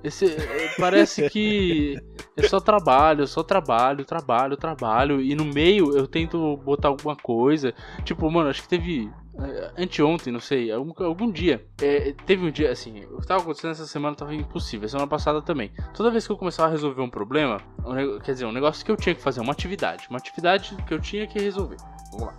Esse, 0.02 0.26
é, 0.26 0.74
parece 0.78 1.28
que 1.28 2.00
é 2.36 2.42
só 2.48 2.58
trabalho, 2.58 3.26
só 3.26 3.42
trabalho, 3.42 4.04
trabalho, 4.04 4.56
trabalho. 4.56 5.20
E 5.20 5.34
no 5.34 5.44
meio 5.44 5.96
eu 5.96 6.06
tento 6.06 6.56
botar 6.58 6.88
alguma 6.88 7.16
coisa. 7.16 7.74
Tipo, 8.04 8.30
mano, 8.30 8.48
acho 8.48 8.62
que 8.62 8.68
teve 8.68 9.10
é, 9.38 9.82
anteontem, 9.82 10.32
não 10.32 10.40
sei, 10.40 10.70
algum, 10.70 10.92
algum 11.04 11.30
dia. 11.30 11.64
É, 11.80 12.12
teve 12.26 12.46
um 12.46 12.50
dia, 12.50 12.70
assim, 12.70 13.04
o 13.10 13.20
que 13.20 13.26
tava 13.26 13.42
acontecendo 13.42 13.70
essa 13.70 13.86
semana 13.86 14.14
tava 14.14 14.34
impossível, 14.34 14.88
semana 14.88 15.08
passada 15.08 15.40
também. 15.40 15.72
Toda 15.94 16.10
vez 16.10 16.26
que 16.26 16.32
eu 16.32 16.36
começava 16.36 16.68
a 16.68 16.70
resolver 16.70 17.00
um 17.00 17.10
problema, 17.10 17.58
um, 17.84 18.18
quer 18.20 18.32
dizer, 18.32 18.44
um 18.44 18.52
negócio 18.52 18.84
que 18.84 18.90
eu 18.90 18.96
tinha 18.96 19.14
que 19.14 19.22
fazer, 19.22 19.40
uma 19.40 19.52
atividade, 19.52 20.06
uma 20.10 20.18
atividade 20.18 20.76
que 20.86 20.92
eu 20.92 21.00
tinha 21.00 21.26
que 21.26 21.38
resolver. 21.38 21.76
Vamos 22.12 22.26
lá. 22.26 22.34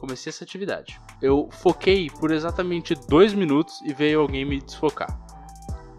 Comecei 0.00 0.30
essa 0.30 0.42
atividade. 0.42 0.98
Eu 1.20 1.48
foquei 1.52 2.08
por 2.08 2.30
exatamente 2.30 2.94
dois 3.06 3.34
minutos 3.34 3.80
e 3.82 3.92
veio 3.92 4.20
alguém 4.20 4.44
me 4.44 4.58
desfocar. 4.60 5.20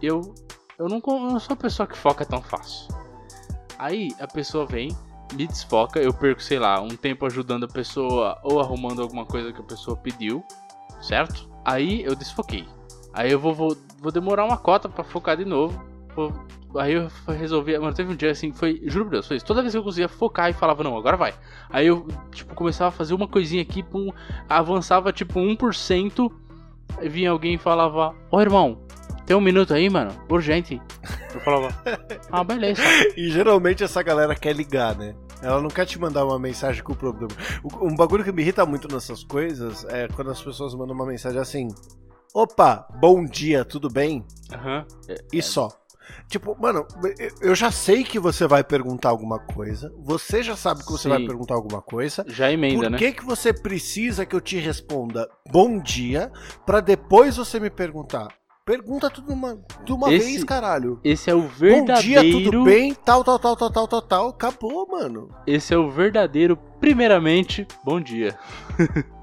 Eu, 0.02 0.34
eu 0.82 0.90
não, 0.90 1.02
eu 1.06 1.20
não 1.20 1.40
sou 1.40 1.54
a 1.54 1.58
pessoa 1.58 1.86
que 1.86 1.96
foca 1.96 2.26
tão 2.26 2.42
fácil. 2.42 2.88
Aí 3.78 4.10
a 4.20 4.28
pessoa 4.28 4.66
vem, 4.66 4.90
me 5.34 5.46
desfoca, 5.46 6.00
eu 6.00 6.12
perco, 6.12 6.42
sei 6.42 6.58
lá, 6.58 6.82
um 6.82 6.90
tempo 6.90 7.26
ajudando 7.26 7.66
a 7.66 7.68
pessoa 7.68 8.40
ou 8.44 8.60
arrumando 8.60 9.02
alguma 9.02 9.26
coisa 9.26 9.54
que 9.54 9.62
a 9.62 9.64
pessoa 9.64 9.96
pediu, 9.96 10.44
certo? 11.00 11.48
Aí 11.64 12.04
eu 12.04 12.16
desfoquei. 12.16 12.68
Aí 13.14 13.32
eu 13.32 13.40
vou, 13.40 13.54
vou, 13.54 13.78
vou 14.00 14.12
demorar 14.12 14.44
uma 14.44 14.58
cota 14.58 14.90
para 14.90 15.04
focar 15.04 15.38
de 15.38 15.46
novo. 15.46 15.80
Vou, 16.16 16.34
aí 16.76 16.94
eu 16.94 17.12
resolvi. 17.28 17.78
Mano, 17.78 17.94
teve 17.94 18.12
um 18.12 18.16
dia 18.16 18.32
assim, 18.32 18.52
foi. 18.52 18.82
Juro 18.86 19.06
por 19.06 19.12
Deus, 19.12 19.28
foi 19.28 19.38
isso. 19.38 19.46
Toda 19.46 19.62
vez 19.62 19.74
que 19.74 19.78
eu 19.78 19.84
conseguia 19.84 20.10
focar 20.10 20.50
e 20.50 20.54
falava, 20.54 20.84
não, 20.84 20.98
agora 20.98 21.16
vai. 21.16 21.34
Aí 21.70 21.86
eu, 21.86 22.08
tipo, 22.32 22.56
começava 22.56 22.90
a 22.90 22.92
fazer 22.92 23.14
uma 23.14 23.28
coisinha 23.28 23.62
aqui, 23.62 23.84
pum, 23.84 24.12
avançava 24.50 25.14
tipo 25.14 25.40
1%. 25.40 26.32
Vinha 27.02 27.32
alguém 27.32 27.56
e 27.56 27.58
falava, 27.58 28.16
ô 28.32 28.42
irmão, 28.42 28.82
tem 29.26 29.36
um 29.36 29.42
minuto 29.42 29.74
aí, 29.74 29.90
mano? 29.90 30.12
Urgente. 30.30 30.82
Eu 31.34 31.40
falava, 31.42 31.70
ah, 32.32 32.44
beleza. 32.44 32.82
E 33.16 33.30
geralmente 33.30 33.84
essa 33.84 34.02
galera 34.04 34.36
quer 34.36 34.54
ligar, 34.56 34.96
né? 34.98 35.16
Ela 35.42 35.62
não 35.62 35.70
quer 35.70 35.86
te 35.86 36.00
mandar 36.00 36.26
uma 36.26 36.38
mensagem 36.38 36.84
com 36.84 36.94
o 36.94 36.96
problema. 36.96 37.32
Um 37.82 37.96
bagulho 37.96 38.24
que 38.24 38.32
me 38.32 38.42
irrita 38.42 38.66
muito 38.66 38.88
nessas 38.88 39.24
coisas 39.24 39.86
é 39.86 40.08
quando 40.08 40.30
as 40.30 40.42
pessoas 40.42 40.76
mandam 40.76 40.96
uma 40.96 41.06
mensagem 41.06 41.40
assim: 41.40 41.68
Opa, 42.34 42.88
bom 43.00 43.26
dia, 43.26 43.66
tudo 43.66 43.90
bem? 43.90 44.24
Uhum. 44.52 44.86
E 45.34 45.42
só. 45.42 45.70
Tipo, 46.28 46.56
mano, 46.60 46.86
eu 47.42 47.54
já 47.56 47.72
sei 47.72 48.04
que 48.04 48.20
você 48.20 48.48
vai 48.48 48.64
perguntar 48.64 49.10
alguma 49.10 49.40
coisa. 49.40 49.94
Você 50.04 50.42
já 50.44 50.56
sabe 50.56 50.84
que 50.84 50.92
você 50.92 51.04
Sim. 51.04 51.10
vai 51.10 51.26
perguntar 51.26 51.56
alguma 51.56 51.82
coisa. 51.82 52.26
Já 52.28 52.52
emenda, 52.52 52.76
Por 52.76 52.90
né? 52.92 52.98
que, 52.98 53.06
né? 53.06 53.12
que 53.12 53.26
você 53.26 53.54
precisa 53.54 54.26
que 54.26 54.36
eu 54.36 54.42
te 54.42 54.58
responda 54.58 55.30
bom 55.52 55.80
dia 55.80 56.32
para 56.66 56.80
depois 56.80 57.38
você 57.38 57.60
me 57.60 57.70
perguntar 57.70 58.28
Pergunta 58.64 59.10
tudo 59.10 59.34
uma, 59.34 59.60
de 59.84 59.92
uma 59.92 60.14
esse, 60.14 60.34
vez, 60.34 60.44
caralho. 60.44 61.00
Esse 61.04 61.32
é 61.32 61.36
o 61.36 61.48
verdadeiro. 61.48 62.22
Bom 62.22 62.30
dia, 62.30 62.44
tudo 62.44 62.64
bem? 62.64 62.94
Tal, 62.94 63.24
tal, 63.24 63.40
tal, 63.40 63.56
tal, 63.58 63.72
tal, 63.72 63.88
tal, 63.88 64.02
tal. 64.04 64.30
Acabou, 64.30 64.88
mano. 64.88 65.30
Esse 65.48 65.74
é 65.74 65.78
o 65.78 65.90
verdadeiro, 65.90 66.56
primeiramente, 66.80 67.68
bom 67.84 68.00
dia. 68.00 68.38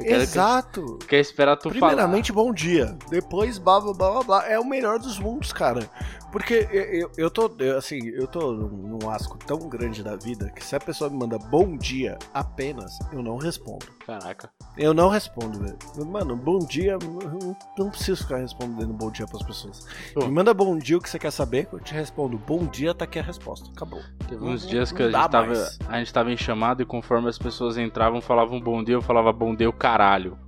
Exato. 0.00 0.98
Quer, 1.00 1.06
quer 1.06 1.20
esperar 1.20 1.56
tu 1.56 1.68
Primeiramente, 1.68 2.32
falar. 2.32 2.44
bom 2.44 2.52
dia. 2.52 2.96
Depois, 3.10 3.58
blá, 3.58 3.80
blá, 3.80 3.92
blá, 3.92 4.22
blá. 4.22 4.48
É 4.48 4.58
o 4.58 4.64
melhor 4.64 4.98
dos 4.98 5.18
mundos, 5.18 5.52
cara. 5.52 5.88
Porque 6.30 6.66
eu, 6.72 7.10
eu 7.18 7.30
tô, 7.30 7.50
eu, 7.58 7.76
assim, 7.76 8.08
eu 8.08 8.26
tô 8.26 8.52
num, 8.52 8.98
num 8.98 9.10
asco 9.10 9.36
tão 9.36 9.68
grande 9.68 10.02
da 10.02 10.16
vida 10.16 10.50
que 10.50 10.64
se 10.64 10.74
a 10.74 10.80
pessoa 10.80 11.10
me 11.10 11.16
manda 11.16 11.38
bom 11.38 11.76
dia 11.76 12.18
apenas, 12.32 12.98
eu 13.12 13.22
não 13.22 13.36
respondo. 13.36 13.86
Caraca. 14.06 14.50
Eu 14.76 14.94
não 14.94 15.08
respondo, 15.08 15.58
velho. 15.58 15.76
Mano, 16.06 16.34
bom 16.34 16.58
dia, 16.58 16.92
eu 16.92 17.56
não 17.78 17.90
preciso 17.90 18.22
ficar 18.22 18.38
respondendo 18.38 18.92
bom 18.92 19.10
dia 19.10 19.26
pras 19.26 19.42
pessoas. 19.42 19.86
Me 20.16 20.30
manda 20.30 20.54
bom 20.54 20.78
dia 20.78 20.96
o 20.96 21.00
que 21.00 21.10
você 21.10 21.18
quer 21.18 21.30
saber, 21.30 21.68
eu 21.70 21.78
te 21.78 21.92
respondo 21.92 22.38
bom 22.38 22.64
dia, 22.66 22.94
tá 22.94 23.04
aqui 23.04 23.18
a 23.18 23.22
resposta. 23.22 23.70
Acabou. 23.70 24.00
Teve 24.28 24.42
uns 24.42 24.66
dias 24.66 24.90
que 24.90 25.02
a 25.02 25.10
gente, 25.10 25.30
tava, 25.30 25.52
a 25.88 25.98
gente 25.98 26.12
tava 26.12 26.32
em 26.32 26.36
chamada 26.36 26.82
e 26.82 26.86
conforme 26.86 27.28
as 27.28 27.38
pessoas 27.38 27.76
entravam, 27.76 28.22
falavam 28.22 28.58
bom 28.60 28.82
dia, 28.82 28.94
eu 28.94 29.02
falava 29.02 29.30
bom 29.32 29.54
dia, 29.54 29.68
o 29.68 29.72
caralho. 29.72 30.38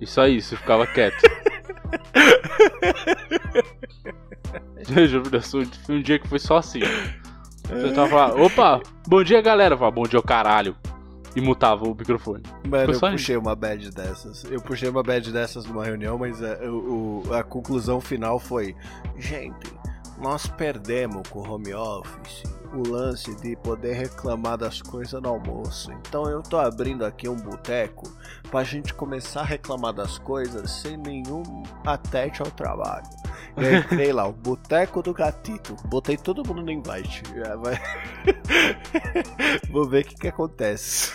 E 0.00 0.06
só 0.06 0.26
isso, 0.26 0.54
eu 0.54 0.58
ficava 0.58 0.86
quieto. 0.86 1.22
Foi 4.86 5.96
um 5.96 6.02
dia 6.02 6.18
que 6.18 6.28
foi 6.28 6.38
só 6.38 6.58
assim. 6.58 6.80
Eu 7.68 7.92
tava 7.92 8.08
falando, 8.08 8.42
opa, 8.42 8.80
bom 9.08 9.22
dia 9.24 9.40
galera. 9.40 9.74
Eu 9.74 9.78
falava, 9.78 9.96
bom 9.96 10.04
dia 10.04 10.18
o 10.18 10.22
caralho. 10.22 10.76
E 11.36 11.40
mutava 11.40 11.84
o 11.84 11.94
microfone. 11.94 12.42
Mano, 12.66 12.94
eu 12.94 12.98
puxei 12.98 13.36
isso. 13.36 13.44
uma 13.44 13.54
bad 13.54 13.90
dessas. 13.90 14.44
Eu 14.50 14.60
puxei 14.60 14.88
uma 14.88 15.02
bad 15.02 15.30
dessas 15.30 15.66
numa 15.66 15.84
reunião, 15.84 16.16
mas 16.16 16.42
a, 16.42 16.54
é, 16.54 16.68
o, 16.68 17.22
a 17.30 17.42
conclusão 17.42 18.00
final 18.00 18.38
foi: 18.40 18.74
gente, 19.18 19.70
nós 20.18 20.46
perdemos 20.46 21.28
com 21.28 21.40
o 21.40 21.52
home 21.52 21.74
office 21.74 22.42
o 22.76 22.88
lance 22.88 23.34
de 23.36 23.56
poder 23.56 23.94
reclamar 23.94 24.58
das 24.58 24.82
coisas 24.82 25.20
no 25.20 25.28
almoço. 25.28 25.92
Então 25.92 26.28
eu 26.28 26.42
tô 26.42 26.58
abrindo 26.58 27.04
aqui 27.04 27.28
um 27.28 27.36
boteco 27.36 28.10
pra 28.50 28.64
gente 28.64 28.94
começar 28.94 29.40
a 29.40 29.44
reclamar 29.44 29.92
das 29.92 30.18
coisas 30.18 30.70
sem 30.70 30.96
nenhum 30.96 31.42
atete 31.84 32.42
ao 32.42 32.50
trabalho. 32.50 33.06
E 33.56 33.66
aí 33.66 33.76
entrei 33.80 34.12
lá, 34.12 34.26
o 34.26 34.32
Boteco 34.32 35.02
do 35.02 35.12
Gatito. 35.12 35.76
Botei 35.86 36.16
todo 36.16 36.46
mundo 36.46 36.62
no 36.62 36.70
invite. 36.70 37.22
Vou 39.70 39.88
ver 39.88 40.04
o 40.04 40.08
que, 40.08 40.14
que 40.14 40.28
acontece. 40.28 41.12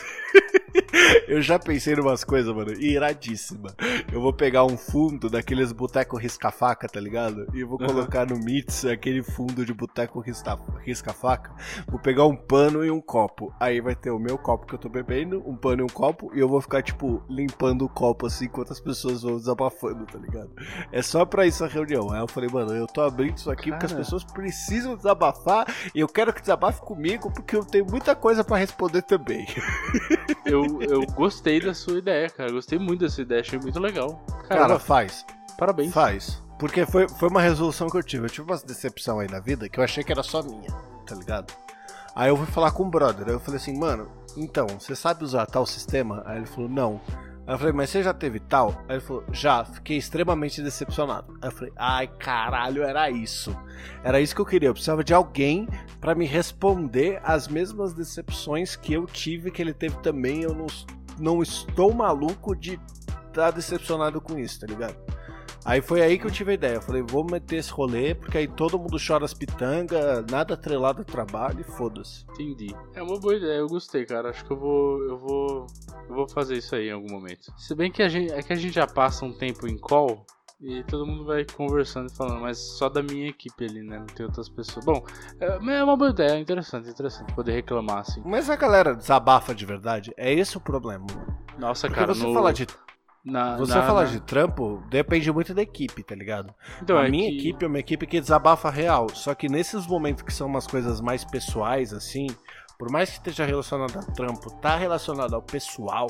Eu 1.27 1.41
já 1.41 1.57
pensei 1.57 1.93
em 1.93 1.99
umas 1.99 2.23
coisas, 2.23 2.53
mano, 2.53 2.73
iradíssima. 2.73 3.73
Eu 4.11 4.21
vou 4.21 4.33
pegar 4.33 4.65
um 4.65 4.77
fundo 4.77 5.29
daqueles 5.29 5.71
boteco 5.71 6.17
risca-faca, 6.17 6.87
tá 6.87 6.99
ligado? 6.99 7.47
E 7.53 7.63
vou 7.63 7.77
colocar 7.77 8.25
no 8.25 8.37
Mits 8.37 8.85
aquele 8.85 9.23
fundo 9.23 9.65
de 9.65 9.73
boteco 9.73 10.19
risca-faca. 10.19 11.53
Vou 11.87 11.99
pegar 11.99 12.25
um 12.25 12.35
pano 12.35 12.83
e 12.83 12.91
um 12.91 13.01
copo. 13.01 13.53
Aí 13.59 13.79
vai 13.81 13.95
ter 13.95 14.11
o 14.11 14.19
meu 14.19 14.37
copo 14.37 14.65
que 14.65 14.75
eu 14.75 14.79
tô 14.79 14.89
bebendo, 14.89 15.41
um 15.47 15.55
pano 15.55 15.81
e 15.81 15.85
um 15.85 15.89
copo, 15.89 16.31
e 16.33 16.39
eu 16.39 16.49
vou 16.49 16.61
ficar, 16.61 16.81
tipo, 16.81 17.23
limpando 17.29 17.85
o 17.85 17.89
copo 17.89 18.25
assim 18.25 18.45
enquanto 18.45 18.71
as 18.71 18.79
pessoas 18.79 19.23
vão 19.23 19.37
desabafando, 19.37 20.05
tá 20.05 20.19
ligado? 20.19 20.51
É 20.91 21.01
só 21.01 21.25
pra 21.25 21.45
isso 21.45 21.63
a 21.63 21.67
reunião. 21.67 22.11
Aí 22.11 22.19
eu 22.19 22.27
falei, 22.27 22.49
mano, 22.49 22.73
eu 22.73 22.87
tô 22.87 23.01
abrindo 23.01 23.37
isso 23.37 23.49
aqui 23.49 23.69
Cara. 23.69 23.79
porque 23.79 23.93
as 23.93 23.99
pessoas 23.99 24.23
precisam 24.23 24.95
desabafar 24.95 25.65
e 25.95 25.99
eu 25.99 26.07
quero 26.07 26.33
que 26.33 26.41
desabafe 26.41 26.81
comigo 26.81 27.31
porque 27.31 27.55
eu 27.55 27.63
tenho 27.63 27.85
muita 27.85 28.15
coisa 28.15 28.43
para 28.43 28.57
responder 28.57 29.01
também. 29.03 29.47
eu, 30.45 30.81
eu 30.81 31.05
gostei 31.07 31.59
da 31.59 31.73
sua 31.73 31.97
ideia, 31.97 32.29
cara. 32.29 32.51
Gostei 32.51 32.79
muito 32.79 33.01
dessa 33.01 33.21
ideia, 33.21 33.41
achei 33.41 33.59
muito 33.59 33.79
legal. 33.79 34.23
Cara, 34.47 34.61
cara 34.61 34.79
faz. 34.79 35.25
Parabéns. 35.57 35.93
Faz. 35.93 36.41
Porque 36.59 36.85
foi, 36.85 37.07
foi 37.07 37.29
uma 37.29 37.41
resolução 37.41 37.89
que 37.89 37.97
eu 37.97 38.03
tive. 38.03 38.25
Eu 38.25 38.29
tive 38.29 38.51
uma 38.51 38.57
decepção 38.57 39.19
aí 39.19 39.27
na 39.27 39.39
vida 39.39 39.67
que 39.67 39.79
eu 39.79 39.83
achei 39.83 40.03
que 40.03 40.11
era 40.11 40.23
só 40.23 40.43
minha, 40.43 40.71
tá 41.05 41.15
ligado? 41.15 41.53
Aí 42.15 42.29
eu 42.29 42.37
fui 42.37 42.45
falar 42.45 42.71
com 42.71 42.83
o 42.83 42.89
brother. 42.89 43.27
Aí 43.27 43.33
eu 43.33 43.39
falei 43.39 43.59
assim, 43.59 43.77
mano, 43.77 44.11
então, 44.35 44.67
você 44.67 44.95
sabe 44.95 45.23
usar 45.23 45.45
tal 45.45 45.65
sistema? 45.65 46.23
Aí 46.25 46.37
ele 46.37 46.45
falou, 46.45 46.69
não. 46.69 47.01
Aí 47.47 47.55
eu 47.55 47.57
falei, 47.57 47.73
mas 47.73 47.89
você 47.89 48.03
já 48.03 48.13
teve 48.13 48.39
tal? 48.39 48.69
Aí 48.87 48.95
ele 48.95 49.01
falou, 49.01 49.23
já, 49.31 49.65
fiquei 49.65 49.97
extremamente 49.97 50.61
decepcionado. 50.61 51.33
Aí 51.41 51.49
eu 51.49 51.51
falei, 51.51 51.73
ai 51.75 52.07
caralho, 52.07 52.83
era 52.83 53.09
isso. 53.09 53.55
Era 54.03 54.21
isso 54.21 54.35
que 54.35 54.41
eu 54.41 54.45
queria. 54.45 54.69
Eu 54.69 54.73
precisava 54.73 55.03
de 55.03 55.13
alguém 55.13 55.67
para 55.99 56.13
me 56.13 56.25
responder 56.25 57.19
as 57.23 57.47
mesmas 57.47 57.93
decepções 57.93 58.75
que 58.75 58.93
eu 58.93 59.05
tive, 59.05 59.51
que 59.51 59.61
ele 59.61 59.73
teve 59.73 59.97
também. 59.97 60.43
Eu 60.43 60.53
não, 60.53 60.67
não 61.17 61.41
estou 61.41 61.93
maluco 61.93 62.55
de 62.55 62.73
estar 62.73 63.31
tá 63.33 63.51
decepcionado 63.51 64.21
com 64.21 64.37
isso, 64.37 64.59
tá 64.59 64.67
ligado? 64.67 64.95
Aí 65.63 65.81
foi 65.81 66.01
aí 66.01 66.17
que 66.17 66.25
eu 66.25 66.31
tive 66.31 66.51
a 66.51 66.53
ideia. 66.55 66.75
Eu 66.75 66.81
falei, 66.81 67.01
vou 67.01 67.23
meter 67.23 67.57
esse 67.57 67.71
rolê, 67.71 68.15
porque 68.15 68.37
aí 68.37 68.47
todo 68.47 68.79
mundo 68.79 68.97
chora 69.05 69.25
as 69.25 69.33
pitangas, 69.33 70.25
nada 70.29 70.55
atrelado 70.55 70.99
ao 70.99 71.05
trabalho 71.05 71.61
e 71.61 71.63
foda-se. 71.63 72.25
Entendi. 72.31 72.75
É 72.95 73.01
uma 73.01 73.19
boa 73.19 73.35
ideia, 73.35 73.59
eu 73.59 73.67
gostei, 73.67 74.05
cara. 74.05 74.29
Acho 74.29 74.43
que 74.43 74.51
eu 74.51 74.57
vou. 74.57 75.03
Eu 75.03 75.17
vou. 75.17 75.67
Eu 76.09 76.15
vou 76.15 76.27
fazer 76.27 76.57
isso 76.57 76.75
aí 76.75 76.87
em 76.87 76.91
algum 76.91 77.11
momento. 77.11 77.53
Se 77.57 77.75
bem 77.75 77.91
que 77.91 78.01
a 78.01 78.09
gente. 78.09 78.31
É 78.31 78.41
que 78.41 78.53
a 78.53 78.55
gente 78.55 78.73
já 78.73 78.87
passa 78.87 79.25
um 79.25 79.33
tempo 79.33 79.67
em 79.67 79.77
call. 79.77 80.25
E 80.63 80.83
todo 80.83 81.07
mundo 81.07 81.25
vai 81.25 81.43
conversando 81.43 82.07
e 82.07 82.15
falando, 82.15 82.41
mas 82.41 82.59
só 82.59 82.87
da 82.87 83.01
minha 83.01 83.27
equipe 83.27 83.65
ali, 83.65 83.81
né? 83.81 83.97
Não 83.97 84.05
tem 84.05 84.27
outras 84.27 84.47
pessoas. 84.47 84.85
Bom, 84.85 85.03
é, 85.39 85.47
é 85.47 85.83
uma 85.83 85.97
boa 85.97 86.11
ideia, 86.11 86.33
é 86.33 86.39
interessante, 86.39 86.87
interessante 86.87 87.33
poder 87.33 87.53
reclamar 87.53 87.97
assim. 88.01 88.21
Mas 88.23 88.47
a 88.47 88.55
galera 88.55 88.95
desabafa 88.95 89.55
de 89.55 89.65
verdade, 89.65 90.13
é 90.15 90.31
esse 90.31 90.57
o 90.57 90.61
problema. 90.61 91.07
Nossa, 91.57 91.87
Porque 91.87 91.99
cara, 91.99 92.13
você 92.13 92.27
no... 92.27 92.33
fala 92.35 92.53
de 92.53 92.67
na, 93.23 93.55
você 93.55 93.75
na, 93.75 93.83
falar 93.83 94.05
na... 94.05 94.09
de 94.09 94.19
trampo 94.19 94.83
depende 94.89 95.31
muito 95.31 95.53
da 95.53 95.61
equipe, 95.61 96.03
tá 96.03 96.15
ligado? 96.15 96.53
Então, 96.81 96.97
a 96.97 97.05
é 97.05 97.09
minha 97.09 97.29
que... 97.29 97.37
equipe 97.37 97.63
é 97.63 97.67
uma 97.67 97.79
equipe 97.79 98.07
que 98.07 98.19
desabafa 98.19 98.69
real. 98.69 99.07
Só 99.13 99.35
que 99.35 99.47
nesses 99.47 99.85
momentos 99.85 100.23
que 100.23 100.33
são 100.33 100.47
umas 100.47 100.65
coisas 100.65 100.99
mais 100.99 101.23
pessoais, 101.23 101.93
assim, 101.93 102.27
por 102.79 102.91
mais 102.91 103.11
que 103.11 103.17
esteja 103.17 103.45
relacionado 103.45 103.99
a 103.99 104.01
trampo, 104.01 104.49
tá 104.55 104.75
relacionado 104.75 105.35
ao 105.35 105.41
pessoal, 105.41 106.07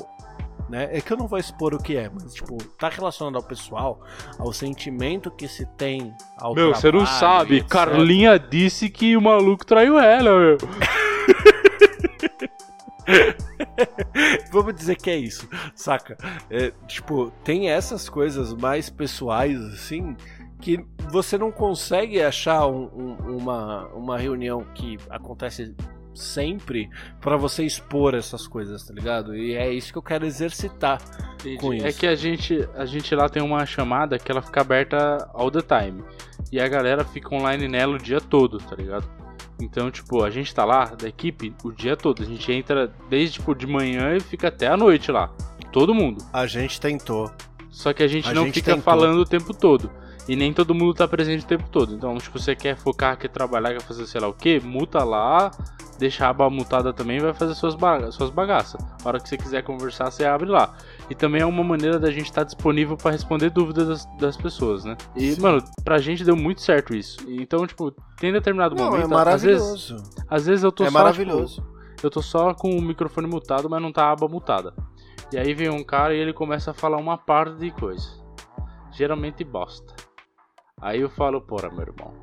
né? 0.70 0.88
É 0.90 1.02
que 1.02 1.12
eu 1.12 1.18
não 1.18 1.28
vou 1.28 1.38
expor 1.38 1.74
o 1.74 1.78
que 1.78 1.98
é, 1.98 2.08
mas, 2.08 2.32
tipo, 2.32 2.56
tá 2.78 2.88
relacionado 2.88 3.36
ao 3.36 3.42
pessoal, 3.42 4.00
ao 4.38 4.50
sentimento 4.54 5.30
que 5.30 5.46
se 5.46 5.66
tem 5.76 6.14
ao 6.38 6.54
Meu, 6.54 6.74
você 6.74 6.90
não 6.90 7.04
sabe. 7.04 7.62
Carlinha 7.62 8.38
disse 8.38 8.88
que 8.88 9.18
o 9.18 9.20
maluco 9.20 9.66
traiu 9.66 9.98
ela, 9.98 10.30
meu. 10.38 10.56
Vamos 14.50 14.74
dizer 14.74 14.96
que 14.96 15.10
é 15.10 15.16
isso, 15.16 15.48
saca? 15.74 16.16
É, 16.50 16.72
tipo, 16.86 17.32
tem 17.44 17.70
essas 17.70 18.08
coisas 18.08 18.52
mais 18.54 18.90
pessoais, 18.90 19.58
assim, 19.60 20.16
que 20.60 20.84
você 21.10 21.36
não 21.36 21.50
consegue 21.50 22.22
achar 22.22 22.66
um, 22.66 22.84
um, 22.94 23.36
uma, 23.36 23.86
uma 23.88 24.18
reunião 24.18 24.64
que 24.74 24.98
acontece 25.10 25.74
sempre 26.14 26.90
para 27.20 27.36
você 27.36 27.64
expor 27.64 28.14
essas 28.14 28.46
coisas, 28.46 28.84
tá 28.86 28.94
ligado? 28.94 29.34
E 29.34 29.54
é 29.54 29.72
isso 29.72 29.92
que 29.92 29.98
eu 29.98 30.02
quero 30.02 30.26
exercitar 30.26 31.00
Entendi. 31.34 31.56
com 31.58 31.72
é 31.72 31.76
isso. 31.78 31.86
É 31.86 31.92
que 31.92 32.06
a 32.06 32.14
gente, 32.14 32.68
a 32.74 32.84
gente 32.84 33.14
lá 33.14 33.28
tem 33.28 33.42
uma 33.42 33.64
chamada 33.66 34.18
que 34.18 34.30
ela 34.30 34.42
fica 34.42 34.60
aberta 34.60 35.28
all 35.34 35.50
the 35.50 35.62
time. 35.62 36.04
E 36.50 36.60
a 36.60 36.68
galera 36.68 37.04
fica 37.04 37.34
online 37.34 37.66
nela 37.66 37.94
o 37.94 37.98
dia 37.98 38.20
todo, 38.20 38.58
tá 38.58 38.76
ligado? 38.76 39.08
Então, 39.60 39.90
tipo, 39.90 40.22
a 40.24 40.30
gente 40.30 40.54
tá 40.54 40.64
lá 40.64 40.86
da 40.86 41.08
equipe 41.08 41.54
o 41.62 41.70
dia 41.70 41.96
todo. 41.96 42.22
A 42.22 42.26
gente 42.26 42.50
entra 42.52 42.92
desde 43.08 43.34
tipo 43.34 43.54
de 43.54 43.66
manhã 43.66 44.16
e 44.16 44.20
fica 44.20 44.48
até 44.48 44.66
a 44.66 44.76
noite 44.76 45.10
lá. 45.12 45.30
Todo 45.70 45.94
mundo. 45.94 46.24
A 46.32 46.46
gente 46.46 46.80
tentou. 46.80 47.30
Só 47.70 47.92
que 47.92 48.02
a 48.02 48.08
gente 48.08 48.28
a 48.28 48.34
não 48.34 48.44
gente 48.44 48.54
fica 48.54 48.74
tentou. 48.74 48.84
falando 48.84 49.18
o 49.18 49.24
tempo 49.24 49.54
todo. 49.54 49.90
E 50.28 50.36
nem 50.36 50.52
todo 50.52 50.74
mundo 50.74 50.94
tá 50.94 51.08
presente 51.08 51.44
o 51.44 51.48
tempo 51.48 51.68
todo. 51.70 51.94
Então, 51.94 52.16
tipo, 52.18 52.38
você 52.38 52.54
quer 52.54 52.76
focar, 52.76 53.16
quer 53.16 53.28
trabalhar, 53.28 53.72
quer 53.72 53.82
fazer 53.82 54.06
sei 54.06 54.20
lá 54.20 54.28
o 54.28 54.32
que, 54.32 54.60
muta 54.60 55.02
lá, 55.02 55.50
deixa 55.98 56.26
a 56.26 56.28
aba 56.28 56.48
mutada 56.50 56.92
também 56.92 57.18
vai 57.18 57.32
fazer 57.32 57.54
suas, 57.54 57.74
baga 57.74 58.12
suas 58.12 58.30
bagaças. 58.30 58.80
A 59.04 59.08
hora 59.08 59.18
que 59.18 59.28
você 59.28 59.36
quiser 59.36 59.62
conversar, 59.62 60.10
você 60.10 60.24
abre 60.24 60.48
lá. 60.48 60.74
E 61.12 61.14
também 61.14 61.42
é 61.42 61.46
uma 61.46 61.62
maneira 61.62 61.98
da 61.98 62.10
gente 62.10 62.24
estar 62.24 62.40
tá 62.40 62.44
disponível 62.44 62.96
para 62.96 63.10
responder 63.10 63.50
dúvidas 63.50 63.86
das, 63.86 64.16
das, 64.16 64.34
pessoas, 64.34 64.82
né? 64.82 64.96
E, 65.14 65.34
Sim. 65.34 65.42
mano, 65.42 65.62
pra 65.84 65.98
gente 65.98 66.24
deu 66.24 66.34
muito 66.34 66.62
certo 66.62 66.96
isso. 66.96 67.18
Então, 67.28 67.66
tipo, 67.66 67.94
tem 68.18 68.32
determinado 68.32 68.74
não, 68.74 68.86
momento. 68.86 69.04
É 69.04 69.06
maravilhoso. 69.08 69.94
Às 69.94 70.00
vezes, 70.00 70.26
às 70.26 70.46
vezes 70.46 70.64
eu 70.64 70.72
tô 70.72 70.84
é 70.84 70.90
só. 70.90 70.92
maravilhoso. 70.94 71.60
Tipo, 71.60 72.06
eu 72.06 72.10
tô 72.10 72.22
só 72.22 72.54
com 72.54 72.74
o 72.74 72.80
microfone 72.80 73.26
mutado, 73.26 73.68
mas 73.68 73.82
não 73.82 73.92
tá 73.92 74.06
a 74.06 74.12
aba 74.12 74.26
mutada. 74.26 74.72
E 75.30 75.36
aí 75.36 75.52
vem 75.52 75.68
um 75.68 75.84
cara 75.84 76.14
e 76.14 76.18
ele 76.18 76.32
começa 76.32 76.70
a 76.70 76.74
falar 76.74 76.96
uma 76.96 77.18
parte 77.18 77.56
de 77.56 77.70
coisa. 77.72 78.08
Geralmente 78.90 79.44
bosta. 79.44 79.94
Aí 80.80 81.02
eu 81.02 81.10
falo, 81.10 81.42
porra, 81.42 81.68
meu 81.68 81.82
irmão, 81.82 82.14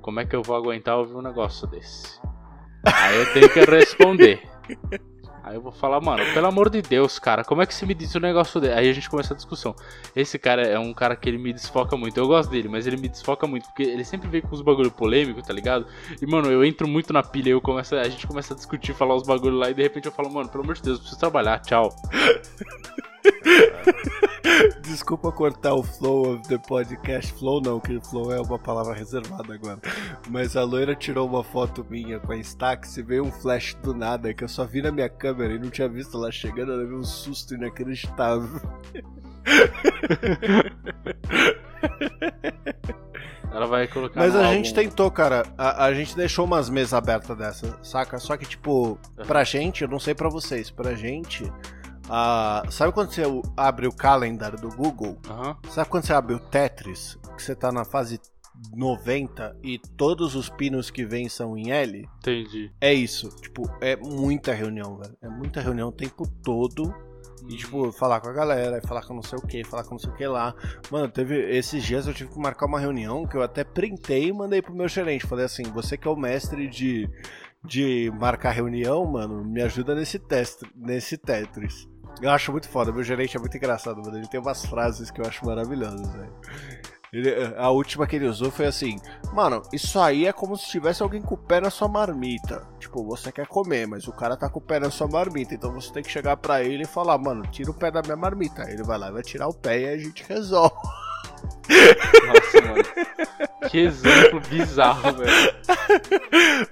como 0.00 0.20
é 0.20 0.24
que 0.24 0.36
eu 0.36 0.44
vou 0.44 0.54
aguentar 0.54 0.96
ouvir 0.96 1.16
um 1.16 1.22
negócio 1.22 1.66
desse? 1.66 2.20
Aí 2.86 3.18
eu 3.18 3.32
tenho 3.32 3.52
que 3.52 3.64
responder. 3.68 4.48
Aí 5.48 5.54
eu 5.54 5.62
vou 5.62 5.72
falar, 5.72 5.98
mano, 5.98 6.22
pelo 6.34 6.46
amor 6.46 6.68
de 6.68 6.82
Deus, 6.82 7.18
cara, 7.18 7.42
como 7.42 7.62
é 7.62 7.66
que 7.66 7.74
você 7.74 7.86
me 7.86 7.94
diz 7.94 8.14
um 8.14 8.20
negócio 8.20 8.60
desse? 8.60 8.74
Aí 8.74 8.86
a 8.86 8.92
gente 8.92 9.08
começa 9.08 9.32
a 9.32 9.36
discussão. 9.36 9.74
Esse 10.14 10.38
cara 10.38 10.60
é 10.60 10.78
um 10.78 10.92
cara 10.92 11.16
que 11.16 11.26
ele 11.26 11.38
me 11.38 11.54
desfoca 11.54 11.96
muito. 11.96 12.18
Eu 12.18 12.26
gosto 12.26 12.50
dele, 12.50 12.68
mas 12.68 12.86
ele 12.86 12.98
me 12.98 13.08
desfoca 13.08 13.46
muito, 13.46 13.66
porque 13.68 13.82
ele 13.82 14.04
sempre 14.04 14.28
vem 14.28 14.42
com 14.42 14.54
os 14.54 14.60
bagulho 14.60 14.90
polêmico, 14.90 15.42
tá 15.42 15.54
ligado? 15.54 15.86
E, 16.20 16.26
mano, 16.26 16.52
eu 16.52 16.62
entro 16.62 16.86
muito 16.86 17.14
na 17.14 17.22
pilha, 17.22 17.48
eu 17.48 17.62
começo, 17.62 17.94
a 17.94 18.06
gente 18.10 18.26
começa 18.26 18.52
a 18.52 18.56
discutir, 18.58 18.92
falar 18.92 19.14
os 19.14 19.26
bagulho 19.26 19.56
lá, 19.56 19.70
e 19.70 19.74
de 19.74 19.80
repente 19.80 20.04
eu 20.04 20.12
falo, 20.12 20.30
mano, 20.30 20.50
pelo 20.50 20.64
amor 20.64 20.74
de 20.74 20.82
Deus, 20.82 20.96
eu 20.96 21.00
preciso 21.00 21.18
trabalhar, 21.18 21.58
tchau. 21.60 21.96
Desculpa 24.82 25.30
cortar 25.30 25.74
o 25.74 25.82
flow 25.82 26.34
of 26.34 26.48
the 26.48 26.58
podcast. 26.58 27.32
Flow 27.34 27.60
não, 27.60 27.78
que 27.80 28.00
flow 28.00 28.32
é 28.32 28.40
uma 28.40 28.58
palavra 28.58 28.94
reservada 28.94 29.54
agora. 29.54 29.78
Mas 30.28 30.56
a 30.56 30.64
loira 30.64 30.94
tirou 30.94 31.28
uma 31.28 31.44
foto 31.44 31.86
minha 31.88 32.18
com 32.18 32.32
a 32.32 32.36
Stax 32.36 32.96
e 32.96 33.02
veio 33.02 33.24
um 33.24 33.32
flash 33.32 33.74
do 33.82 33.94
nada 33.94 34.32
que 34.34 34.42
eu 34.44 34.48
só 34.48 34.64
vi 34.64 34.82
na 34.82 34.90
minha 34.90 35.08
câmera 35.08 35.54
e 35.54 35.58
não 35.58 35.70
tinha 35.70 35.88
visto 35.88 36.16
ela 36.16 36.32
chegando. 36.32 36.72
Ela 36.72 36.84
veio 36.84 36.98
um 36.98 37.04
susto 37.04 37.54
inacreditável. 37.54 38.60
Ela 43.50 43.66
vai 43.66 43.88
colocar. 43.88 44.20
Mas 44.20 44.36
a 44.36 44.40
álbum... 44.40 44.52
gente 44.52 44.74
tentou, 44.74 45.10
cara. 45.10 45.42
A, 45.56 45.86
a, 45.86 45.94
gente 45.94 46.14
deixou 46.14 46.44
umas 46.44 46.68
mesas 46.68 46.92
abertas 46.92 47.36
dessa, 47.36 47.78
saca? 47.82 48.18
Só 48.18 48.36
que, 48.36 48.46
tipo, 48.46 48.98
pra 49.26 49.42
gente, 49.42 49.82
eu 49.82 49.88
não 49.88 49.98
sei 49.98 50.14
pra 50.14 50.28
vocês, 50.28 50.70
pra 50.70 50.94
gente 50.94 51.50
ah, 52.08 52.62
sabe 52.70 52.92
quando 52.92 53.12
você 53.12 53.22
abre 53.56 53.86
o 53.86 53.92
calendar 53.92 54.58
do 54.58 54.68
Google? 54.68 55.18
Uhum. 55.28 55.70
Sabe 55.70 55.88
quando 55.88 56.04
você 56.04 56.12
abre 56.12 56.34
o 56.34 56.40
Tetris? 56.40 57.18
Que 57.36 57.42
você 57.42 57.54
tá 57.54 57.70
na 57.70 57.84
fase 57.84 58.20
90 58.74 59.56
e 59.62 59.78
todos 59.78 60.34
os 60.34 60.48
pinos 60.48 60.90
que 60.90 61.04
vêm 61.04 61.28
são 61.28 61.56
em 61.56 61.70
L? 61.70 62.08
Entendi. 62.18 62.72
É 62.80 62.92
isso. 62.92 63.28
Tipo, 63.40 63.70
é 63.80 63.96
muita 63.96 64.52
reunião, 64.52 64.96
velho. 64.96 65.16
É 65.22 65.28
muita 65.28 65.60
reunião 65.60 65.88
o 65.88 65.92
tempo 65.92 66.26
todo. 66.42 66.94
E, 67.48 67.56
tipo, 67.56 67.90
falar 67.92 68.20
com 68.20 68.28
a 68.28 68.32
galera, 68.32 68.80
falar 68.86 69.02
com 69.06 69.14
não 69.14 69.22
sei 69.22 69.38
o 69.38 69.46
que, 69.46 69.64
falar 69.64 69.84
com 69.84 69.92
não 69.92 69.98
sei 69.98 70.10
o 70.10 70.14
que 70.14 70.26
lá. 70.26 70.54
Mano, 70.90 71.08
teve. 71.08 71.36
Esses 71.56 71.82
dias 71.82 72.06
eu 72.06 72.12
tive 72.12 72.30
que 72.30 72.38
marcar 72.38 72.66
uma 72.66 72.80
reunião 72.80 73.26
que 73.26 73.36
eu 73.36 73.42
até 73.42 73.64
printei 73.64 74.28
e 74.28 74.32
mandei 74.32 74.60
pro 74.60 74.74
meu 74.74 74.88
gerente. 74.88 75.26
Falei 75.26 75.44
assim: 75.44 75.62
você 75.62 75.96
que 75.96 76.06
é 76.06 76.10
o 76.10 76.16
mestre 76.16 76.68
de, 76.68 77.08
de 77.64 78.12
marcar 78.18 78.50
reunião, 78.50 79.06
mano, 79.06 79.44
me 79.44 79.62
ajuda 79.62 79.94
nesse 79.94 80.18
teste, 80.18 80.66
nesse 80.74 81.16
Tetris. 81.16 81.88
Eu 82.20 82.30
acho 82.30 82.50
muito 82.50 82.68
foda, 82.68 82.92
meu 82.92 83.04
gerente 83.04 83.36
é 83.36 83.40
muito 83.40 83.56
engraçado, 83.56 84.02
mano. 84.02 84.16
Ele 84.16 84.26
tem 84.26 84.40
umas 84.40 84.64
frases 84.64 85.10
que 85.10 85.20
eu 85.20 85.26
acho 85.26 85.44
maravilhosas, 85.46 86.08
velho. 86.12 86.32
A 87.56 87.70
última 87.70 88.06
que 88.06 88.16
ele 88.16 88.26
usou 88.26 88.50
foi 88.50 88.66
assim: 88.66 88.98
Mano, 89.32 89.62
isso 89.72 89.98
aí 89.98 90.26
é 90.26 90.32
como 90.32 90.56
se 90.56 90.66
tivesse 90.66 91.02
alguém 91.02 91.22
com 91.22 91.36
o 91.36 91.38
pé 91.38 91.58
na 91.60 91.70
sua 91.70 91.88
marmita. 91.88 92.66
Tipo, 92.78 93.02
você 93.02 93.32
quer 93.32 93.46
comer, 93.46 93.86
mas 93.86 94.06
o 94.06 94.12
cara 94.12 94.36
tá 94.36 94.48
com 94.50 94.58
o 94.58 94.62
pé 94.62 94.78
na 94.78 94.90
sua 94.90 95.08
marmita. 95.08 95.54
Então 95.54 95.72
você 95.72 95.90
tem 95.90 96.02
que 96.02 96.10
chegar 96.10 96.36
pra 96.36 96.62
ele 96.62 96.82
e 96.82 96.86
falar: 96.86 97.16
Mano, 97.16 97.46
tira 97.46 97.70
o 97.70 97.74
pé 97.74 97.90
da 97.90 98.02
minha 98.02 98.16
marmita. 98.16 98.64
Aí 98.64 98.74
ele 98.74 98.82
vai 98.82 98.98
lá, 98.98 99.10
vai 99.10 99.22
tirar 99.22 99.48
o 99.48 99.54
pé 99.54 99.80
e 99.80 99.88
a 99.88 99.96
gente 99.96 100.22
resolve. 100.28 100.74
Mano. 102.78 103.70
Que 103.70 103.78
exemplo 103.78 104.40
bizarro, 104.48 105.14
velho. 105.14 105.54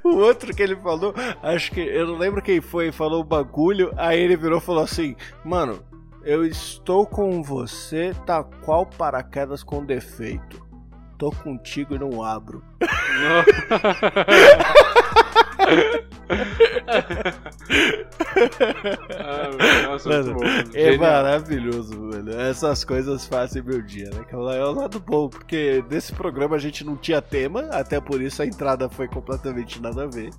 O 0.02 0.16
outro 0.16 0.54
que 0.54 0.62
ele 0.62 0.76
falou, 0.76 1.14
acho 1.42 1.70
que 1.72 1.80
eu 1.80 2.06
não 2.06 2.16
lembro 2.16 2.42
quem 2.42 2.60
foi, 2.60 2.92
falou 2.92 3.20
o 3.20 3.24
bagulho, 3.24 3.92
aí 3.96 4.20
ele 4.20 4.36
virou 4.36 4.58
e 4.58 4.62
falou 4.62 4.82
assim: 4.82 5.16
Mano, 5.44 5.82
eu 6.24 6.44
estou 6.44 7.06
com 7.06 7.42
você, 7.42 8.14
tá 8.24 8.42
qual 8.42 8.86
paraquedas 8.86 9.62
com 9.62 9.84
defeito. 9.84 10.64
Tô 11.18 11.30
contigo 11.30 11.94
e 11.94 11.98
não 11.98 12.22
abro. 12.22 12.62
ah, 19.18 19.50
nossa, 19.88 20.08
Mano, 20.08 20.34
bom, 20.34 20.40
é 20.74 20.96
maravilhoso, 20.96 22.10
velho. 22.10 22.40
Essas 22.40 22.84
coisas 22.84 23.26
fazem 23.26 23.62
meu 23.62 23.80
dia, 23.82 24.10
né? 24.10 24.24
Que 24.28 24.34
é 24.34 24.38
o 24.38 24.72
lado 24.72 24.98
bom, 25.00 25.28
porque 25.28 25.84
nesse 25.90 26.12
programa 26.12 26.56
a 26.56 26.58
gente 26.58 26.84
não 26.84 26.96
tinha 26.96 27.22
tema, 27.22 27.68
até 27.70 28.00
por 28.00 28.20
isso 28.20 28.42
a 28.42 28.46
entrada 28.46 28.88
foi 28.88 29.08
completamente 29.08 29.80
nada 29.80 30.04
a 30.04 30.06
ver. 30.06 30.30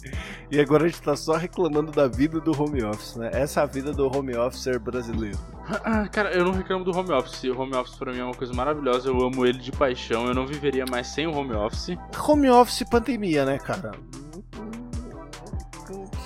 E 0.52 0.60
agora 0.60 0.86
a 0.86 0.88
gente 0.88 1.02
tá 1.02 1.16
só 1.16 1.34
reclamando 1.34 1.92
da 1.92 2.08
vida 2.08 2.40
do 2.40 2.52
home 2.52 2.84
office, 2.84 3.16
né? 3.16 3.30
Essa 3.34 3.62
é 3.62 3.68
vida 3.68 3.92
do 3.92 4.08
home 4.08 4.36
officer 4.36 4.80
brasileiro. 4.80 5.38
Ah, 5.84 6.08
cara, 6.08 6.32
eu 6.32 6.46
não 6.46 6.52
reclamo 6.52 6.84
do 6.84 6.98
home 6.98 7.12
office. 7.12 7.44
O 7.44 7.60
home 7.60 7.76
office 7.76 7.96
pra 7.96 8.12
mim 8.12 8.20
é 8.20 8.24
uma 8.24 8.34
coisa 8.34 8.54
maravilhosa. 8.54 9.10
Eu 9.10 9.22
amo 9.22 9.46
ele 9.46 9.60
de 9.60 9.72
paixão. 9.72 10.26
Eu 10.26 10.34
não 10.34 10.48
viveria 10.48 10.86
mais 10.90 11.08
sem 11.08 11.28
o 11.28 11.36
home 11.36 11.54
office. 11.54 11.98
Home 12.28 12.50
office 12.50 12.84
pandemia, 12.90 13.46
né, 13.46 13.58
cara? 13.60 13.92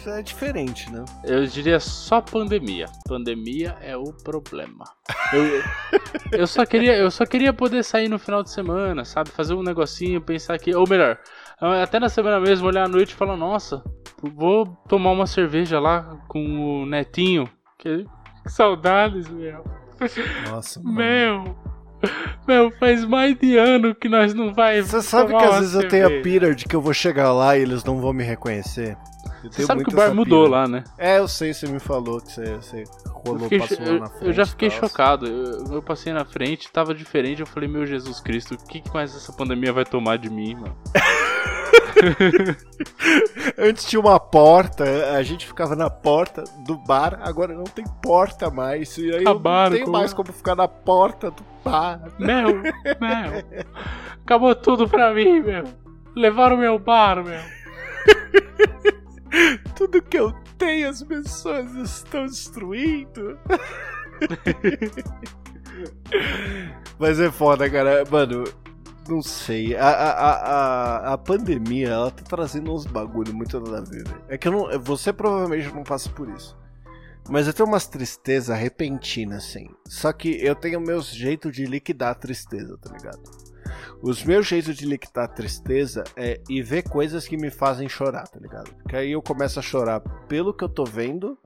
É 0.08 0.22
diferente, 0.22 0.92
né? 0.92 1.04
Eu 1.24 1.46
diria 1.46 1.80
só 1.80 2.22
pandemia. 2.22 2.88
Pandemia 3.08 3.78
é 3.82 3.96
o 3.96 4.12
problema. 4.24 4.86
Eu, 5.34 6.40
eu, 6.40 6.48
só 6.48 6.66
queria, 6.66 6.96
eu 6.98 7.12
só 7.12 7.26
queria 7.26 7.54
poder 7.54 7.84
sair 7.84 8.10
no 8.10 8.20
final 8.20 8.44
de 8.44 8.52
semana, 8.52 9.06
sabe? 9.06 9.30
Fazer 9.30 9.54
um 9.54 9.64
negocinho, 9.64 10.22
pensar 10.22 10.58
que. 10.58 10.76
Ou 10.76 10.88
melhor, 10.88 11.20
até 11.82 12.00
na 12.00 12.10
semana 12.10 12.40
mesmo, 12.40 12.68
olhar 12.68 12.86
à 12.86 12.88
noite 12.88 13.12
e 13.12 13.16
falar: 13.16 13.38
Nossa, 13.38 13.84
vou 14.22 14.66
tomar 14.88 15.12
uma 15.12 15.28
cerveja 15.28 15.80
lá 15.80 16.18
com 16.28 16.82
o 16.82 16.86
netinho. 16.86 17.50
Que, 17.78 18.06
que 18.44 18.50
saudades, 18.50 19.28
meu. 19.30 19.64
Nossa, 20.50 20.82
mano. 20.82 20.96
Meu. 20.96 21.72
Meu, 22.48 22.72
faz 22.72 23.06
mais 23.06 23.38
de 23.38 23.58
ano 23.58 23.94
que 23.94 24.10
nós 24.10 24.34
não 24.34 24.54
vai. 24.54 24.82
Você 24.82 25.02
sabe 25.02 25.38
que 25.38 25.44
às 25.44 25.60
vezes 25.60 25.76
eu 25.76 25.88
tenho 25.88 26.08
a 26.08 26.22
pira 26.22 26.56
de 26.56 26.66
que 26.66 26.76
eu 26.76 26.82
vou 26.82 26.94
chegar 26.94 27.32
lá 27.32 27.56
e 27.56 27.62
eles 27.62 27.84
não 27.84 28.02
vão 28.02 28.12
me 28.12 28.24
reconhecer? 28.24 28.98
Você 29.50 29.66
sabe 29.66 29.84
que 29.84 29.92
o 29.92 29.96
bar 29.96 30.14
mudou 30.14 30.48
lá, 30.48 30.68
né? 30.68 30.84
É, 30.98 31.20
eu 31.20 31.28
sei, 31.28 31.54
você 31.54 31.68
me 31.68 31.80
falou 31.80 32.22
que 32.22 32.32
você, 32.32 32.56
você 32.56 32.84
rolou, 33.08 33.48
eu 33.50 33.60
passou 33.60 33.86
eu, 33.86 33.94
lá 33.94 34.00
na 34.00 34.10
frente. 34.10 34.26
Eu 34.26 34.34
já 34.34 34.46
fiquei 34.46 34.70
chocado. 34.70 35.28
Eu, 35.28 35.74
eu, 35.74 35.82
passei 35.82 36.14
na 36.14 36.26
frente, 36.26 36.72
tava 36.72 36.94
diferente. 36.94 37.42
Eu 37.42 37.48
falei, 37.48 37.68
meu 37.68 37.86
Jesus 37.86 38.20
Cristo, 38.20 38.56
o 38.56 38.58
que, 38.58 38.82
que 38.82 38.94
mais 38.94 39.16
essa 39.16 39.34
pandemia 39.34 39.74
vai 39.74 39.86
tomar 39.86 40.18
de 40.18 40.30
mim, 40.30 40.56
mano? 40.56 40.76
Antes 43.58 43.86
tinha 43.86 44.00
uma 44.00 44.20
porta, 44.20 44.84
a 45.16 45.24
gente 45.24 45.46
ficava 45.46 45.76
na 45.76 45.90
porta 45.90 46.44
do 46.66 46.78
bar, 46.78 47.20
agora 47.22 47.54
não 47.54 47.64
tem 47.64 47.86
porta 48.02 48.50
mais. 48.50 48.98
E 48.98 49.14
aí 49.14 49.22
Acabaram 49.22 49.78
não 49.78 49.84
tem 49.84 49.92
mais 49.92 50.14
como 50.14 50.32
ficar 50.32 50.56
na 50.56 50.68
porta 50.68 51.32
do 51.32 51.44
bar. 51.64 52.02
Meu, 52.18 52.62
meu. 52.62 53.66
Acabou 54.24 54.56
tudo 54.56 54.88
pra 54.88 55.14
mim, 55.14 55.42
meu. 55.42 55.66
Levaram 56.16 56.58
meu 56.58 56.80
bar, 56.80 57.24
meu. 57.24 57.42
Tudo 59.76 60.02
que 60.02 60.18
eu 60.18 60.32
tenho 60.58 60.90
as 60.90 61.04
pessoas 61.04 61.74
estão 61.76 62.26
destruindo. 62.26 63.38
Mas 67.00 67.20
é 67.20 67.32
foda, 67.32 67.70
cara. 67.70 68.04
Mano, 68.10 68.44
não 69.08 69.22
sei. 69.22 69.76
A, 69.76 69.90
a, 69.90 70.12
a, 70.12 71.14
a 71.14 71.18
pandemia, 71.18 71.90
ela 71.90 72.12
tá 72.12 72.24
trazendo 72.24 72.74
uns 72.74 72.86
bagulho 72.86 73.34
muito 73.34 73.60
nada 73.60 73.80
a 73.80 73.82
ver, 73.82 74.04
É 74.28 74.38
que 74.38 74.48
eu 74.48 74.52
não, 74.52 74.80
você 74.80 75.12
provavelmente 75.12 75.74
não 75.74 75.84
passa 75.84 76.10
por 76.10 76.30
isso. 76.30 76.58
Mas 77.30 77.48
eu 77.48 77.54
tenho 77.54 77.68
umas 77.70 77.88
tristeza 77.88 78.56
repentina, 78.56 79.38
assim. 79.38 79.70
Só 79.88 80.12
que 80.12 80.44
eu 80.44 80.56
tenho 80.56 80.82
meus 80.82 81.08
jeitos 81.08 81.54
de 81.56 81.66
liquidar 81.66 82.12
a 82.12 82.16
tristeza, 82.16 82.78
tá 82.78 82.92
ligado? 82.92 83.22
Os 84.02 84.24
meus 84.24 84.48
jeitos 84.48 84.76
de 84.76 84.86
liquidar 84.86 85.28
tristeza 85.34 86.04
é 86.16 86.40
ir 86.50 86.62
ver 86.64 86.84
coisas 86.84 87.28
que 87.28 87.38
me 87.38 87.50
fazem 87.50 87.88
chorar, 87.88 88.28
tá 88.28 88.40
ligado? 88.40 88.74
Porque 88.76 88.96
aí 88.96 89.12
eu 89.12 89.22
começo 89.22 89.60
a 89.60 89.62
chorar 89.62 90.00
pelo 90.28 90.54
que 90.54 90.64
eu 90.64 90.70
tô 90.70 90.84
vendo 90.84 91.38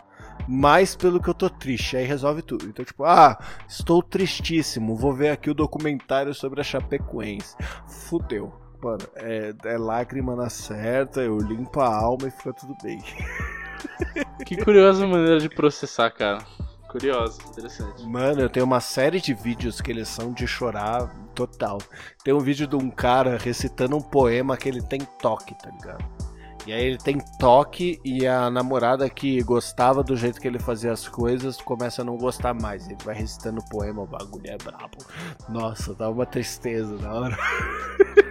mais 0.47 0.95
pelo 0.95 1.21
que 1.21 1.29
eu 1.29 1.33
tô 1.33 1.49
triste. 1.49 1.97
Aí 1.97 2.05
resolve 2.05 2.41
tudo. 2.41 2.65
Então, 2.65 2.83
tipo, 2.83 3.03
ah, 3.03 3.37
estou 3.67 4.01
tristíssimo. 4.03 4.95
Vou 4.95 5.13
ver 5.13 5.29
aqui 5.29 5.49
o 5.49 5.53
documentário 5.53 6.33
sobre 6.33 6.61
a 6.61 6.63
Chapecoense. 6.63 7.55
Fudeu. 7.87 8.53
Mano, 8.81 9.07
é, 9.15 9.53
é 9.65 9.77
lágrima 9.77 10.35
na 10.35 10.49
certa, 10.49 11.21
eu 11.21 11.39
limpo 11.39 11.79
a 11.79 11.87
alma 11.87 12.27
e 12.27 12.31
fica 12.31 12.53
tudo 12.53 12.75
bem. 12.83 13.01
Que 14.45 14.57
curiosa 14.57 15.07
maneira 15.07 15.39
de 15.39 15.49
processar, 15.49 16.09
cara. 16.11 16.39
Curioso, 16.95 17.41
interessante. 17.49 18.07
Mano, 18.07 18.39
eu 18.39 18.49
tenho 18.49 18.65
uma 18.65 18.79
série 18.79 19.19
de 19.19 19.33
vídeos 19.33 19.81
que 19.81 19.91
eles 19.91 20.07
são 20.07 20.31
de 20.31 20.47
chorar 20.47 21.13
total. 21.35 21.77
Tem 22.23 22.33
um 22.33 22.39
vídeo 22.39 22.65
de 22.65 22.77
um 22.77 22.89
cara 22.89 23.37
recitando 23.37 23.97
um 23.97 24.01
poema 24.01 24.55
que 24.55 24.69
ele 24.69 24.81
tem 24.81 25.01
toque, 25.21 25.53
tá 25.55 25.69
ligado? 25.71 26.05
E 26.65 26.71
aí 26.71 26.85
ele 26.85 26.97
tem 26.97 27.17
toque 27.37 27.99
e 28.03 28.25
a 28.25 28.49
namorada 28.49 29.09
que 29.09 29.43
gostava 29.43 30.01
do 30.01 30.15
jeito 30.15 30.39
que 30.39 30.47
ele 30.47 30.57
fazia 30.57 30.93
as 30.93 31.05
coisas 31.05 31.57
começa 31.57 32.01
a 32.01 32.05
não 32.05 32.15
gostar 32.15 32.53
mais. 32.53 32.87
Ele 32.87 32.97
vai 33.03 33.13
recitando 33.13 33.61
poema, 33.69 34.01
o 34.01 34.07
bagulho 34.07 34.49
é 34.49 34.57
brabo. 34.57 34.97
Nossa, 35.49 35.93
dá 35.93 36.09
uma 36.09 36.25
tristeza 36.25 36.95
na 36.95 37.13
hora. 37.13 37.37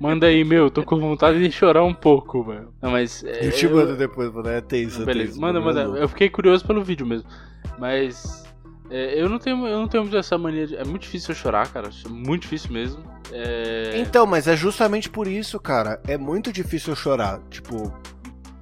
Manda 0.00 0.28
aí, 0.28 0.42
meu, 0.42 0.70
tô 0.70 0.82
com 0.82 0.98
vontade 0.98 1.38
de 1.38 1.52
chorar 1.52 1.84
um 1.84 1.92
pouco, 1.92 2.42
velho. 2.42 2.72
Não, 2.80 2.90
mas. 2.90 3.22
É, 3.22 3.46
eu 3.46 3.52
te 3.52 3.68
mando 3.68 3.94
depois, 3.94 4.32
mano. 4.32 4.48
É 4.48 4.62
tenso. 4.62 5.04
Beleza, 5.04 5.32
tenso, 5.32 5.40
manda, 5.40 5.60
manda. 5.60 5.82
Eu 5.82 6.08
fiquei 6.08 6.30
curioso 6.30 6.66
pelo 6.66 6.82
vídeo 6.82 7.06
mesmo. 7.06 7.28
Mas. 7.78 8.42
É, 8.88 9.20
eu 9.20 9.28
não 9.28 9.38
tenho, 9.38 9.66
eu 9.66 9.78
não 9.78 9.86
tenho 9.86 10.02
muito 10.04 10.16
essa 10.16 10.38
mania 10.38 10.66
de. 10.66 10.74
É 10.74 10.84
muito 10.84 11.02
difícil 11.02 11.32
eu 11.32 11.36
chorar, 11.36 11.70
cara. 11.70 11.90
É 12.06 12.08
muito 12.08 12.42
difícil 12.42 12.72
mesmo. 12.72 13.04
É... 13.30 13.92
Então, 13.96 14.26
mas 14.26 14.48
é 14.48 14.56
justamente 14.56 15.10
por 15.10 15.28
isso, 15.28 15.60
cara. 15.60 16.00
É 16.08 16.16
muito 16.16 16.50
difícil 16.50 16.94
eu 16.94 16.96
chorar. 16.96 17.38
Tipo, 17.50 17.92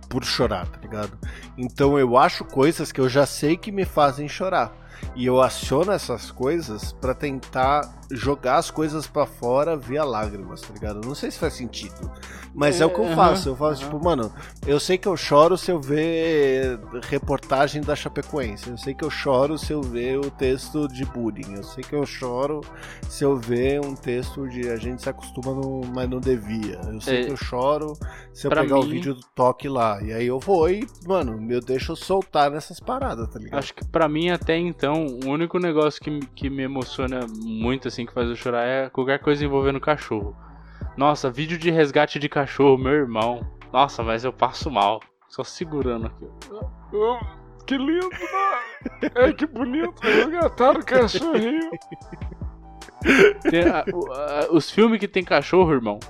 por 0.08 0.24
chorar, 0.24 0.66
tá 0.66 0.80
ligado? 0.80 1.16
Então 1.56 1.96
eu 1.96 2.16
acho 2.16 2.44
coisas 2.44 2.90
que 2.90 3.00
eu 3.00 3.08
já 3.08 3.24
sei 3.26 3.56
que 3.56 3.70
me 3.70 3.84
fazem 3.84 4.28
chorar. 4.28 4.74
E 5.14 5.24
eu 5.24 5.40
aciono 5.40 5.92
essas 5.92 6.32
coisas 6.32 6.92
para 6.92 7.14
tentar 7.14 7.97
jogar 8.10 8.56
as 8.56 8.70
coisas 8.70 9.06
para 9.06 9.26
fora 9.26 9.76
via 9.76 10.04
lágrimas, 10.04 10.60
tá 10.62 10.72
ligado? 10.72 11.06
Não 11.06 11.14
sei 11.14 11.30
se 11.30 11.38
faz 11.38 11.54
sentido. 11.54 12.10
Mas 12.54 12.80
é, 12.80 12.82
é 12.82 12.86
o 12.86 12.90
que 12.90 12.98
eu 12.98 13.14
faço. 13.14 13.50
Eu 13.50 13.56
faço, 13.56 13.84
tipo, 13.84 14.02
mano, 14.02 14.32
eu 14.66 14.80
sei 14.80 14.98
que 14.98 15.06
eu 15.06 15.16
choro 15.16 15.56
se 15.56 15.70
eu 15.70 15.80
ver 15.80 16.78
reportagem 17.04 17.82
da 17.82 17.94
Chapecoense. 17.94 18.68
Eu 18.68 18.78
sei 18.78 18.94
que 18.94 19.04
eu 19.04 19.10
choro 19.10 19.58
se 19.58 19.72
eu 19.72 19.82
ver 19.82 20.18
o 20.18 20.30
texto 20.30 20.88
de 20.88 21.04
bullying. 21.04 21.54
Eu 21.54 21.62
sei 21.62 21.84
que 21.84 21.94
eu 21.94 22.04
choro 22.06 22.62
se 23.08 23.24
eu 23.24 23.36
ver 23.36 23.80
um 23.80 23.94
texto 23.94 24.48
de 24.48 24.68
a 24.70 24.76
gente 24.76 25.02
se 25.02 25.08
acostuma, 25.08 25.52
no, 25.52 25.82
mas 25.94 26.08
não 26.08 26.20
devia. 26.20 26.80
Eu 26.86 27.00
sei 27.00 27.22
é, 27.22 27.24
que 27.26 27.32
eu 27.32 27.36
choro 27.36 27.92
se 28.32 28.46
eu 28.46 28.50
pegar 28.50 28.76
mim... 28.76 28.80
o 28.80 28.82
vídeo 28.82 29.14
do 29.14 29.24
toque 29.34 29.68
lá. 29.68 30.02
E 30.02 30.12
aí 30.12 30.26
eu 30.26 30.40
vou 30.40 30.68
e, 30.70 30.86
mano, 31.06 31.40
eu 31.52 31.60
deixo 31.60 31.94
soltar 31.94 32.50
nessas 32.50 32.80
paradas, 32.80 33.28
tá 33.28 33.38
ligado? 33.38 33.58
Acho 33.58 33.74
que 33.74 33.84
para 33.84 34.08
mim 34.08 34.30
até 34.30 34.56
então, 34.56 35.06
o 35.24 35.28
único 35.28 35.58
negócio 35.58 36.00
que, 36.00 36.20
que 36.34 36.50
me 36.50 36.62
emociona 36.62 37.26
muito, 37.40 37.88
assim, 37.88 37.97
que 38.06 38.12
faz 38.12 38.28
eu 38.28 38.36
chorar 38.36 38.64
é 38.64 38.90
qualquer 38.90 39.18
coisa 39.18 39.44
envolvendo 39.44 39.80
cachorro. 39.80 40.36
Nossa, 40.96 41.30
vídeo 41.30 41.58
de 41.58 41.70
resgate 41.70 42.18
de 42.18 42.28
cachorro, 42.28 42.76
meu 42.76 42.92
irmão. 42.92 43.46
Nossa, 43.72 44.02
mas 44.02 44.24
eu 44.24 44.32
passo 44.32 44.70
mal. 44.70 45.00
Só 45.28 45.44
segurando 45.44 46.06
aqui. 46.06 46.26
que 47.66 47.76
lindo, 47.76 48.08
mano. 48.10 49.12
É 49.14 49.32
que 49.32 49.46
bonito. 49.46 50.00
Resgataram 50.00 50.80
o 50.80 50.84
cachorrinho. 50.84 51.70
Tem, 53.50 53.68
a, 53.68 53.84
a, 53.84 54.52
os 54.52 54.70
filmes 54.70 54.98
que 54.98 55.06
tem 55.06 55.22
cachorro, 55.22 55.72
irmão. 55.72 56.00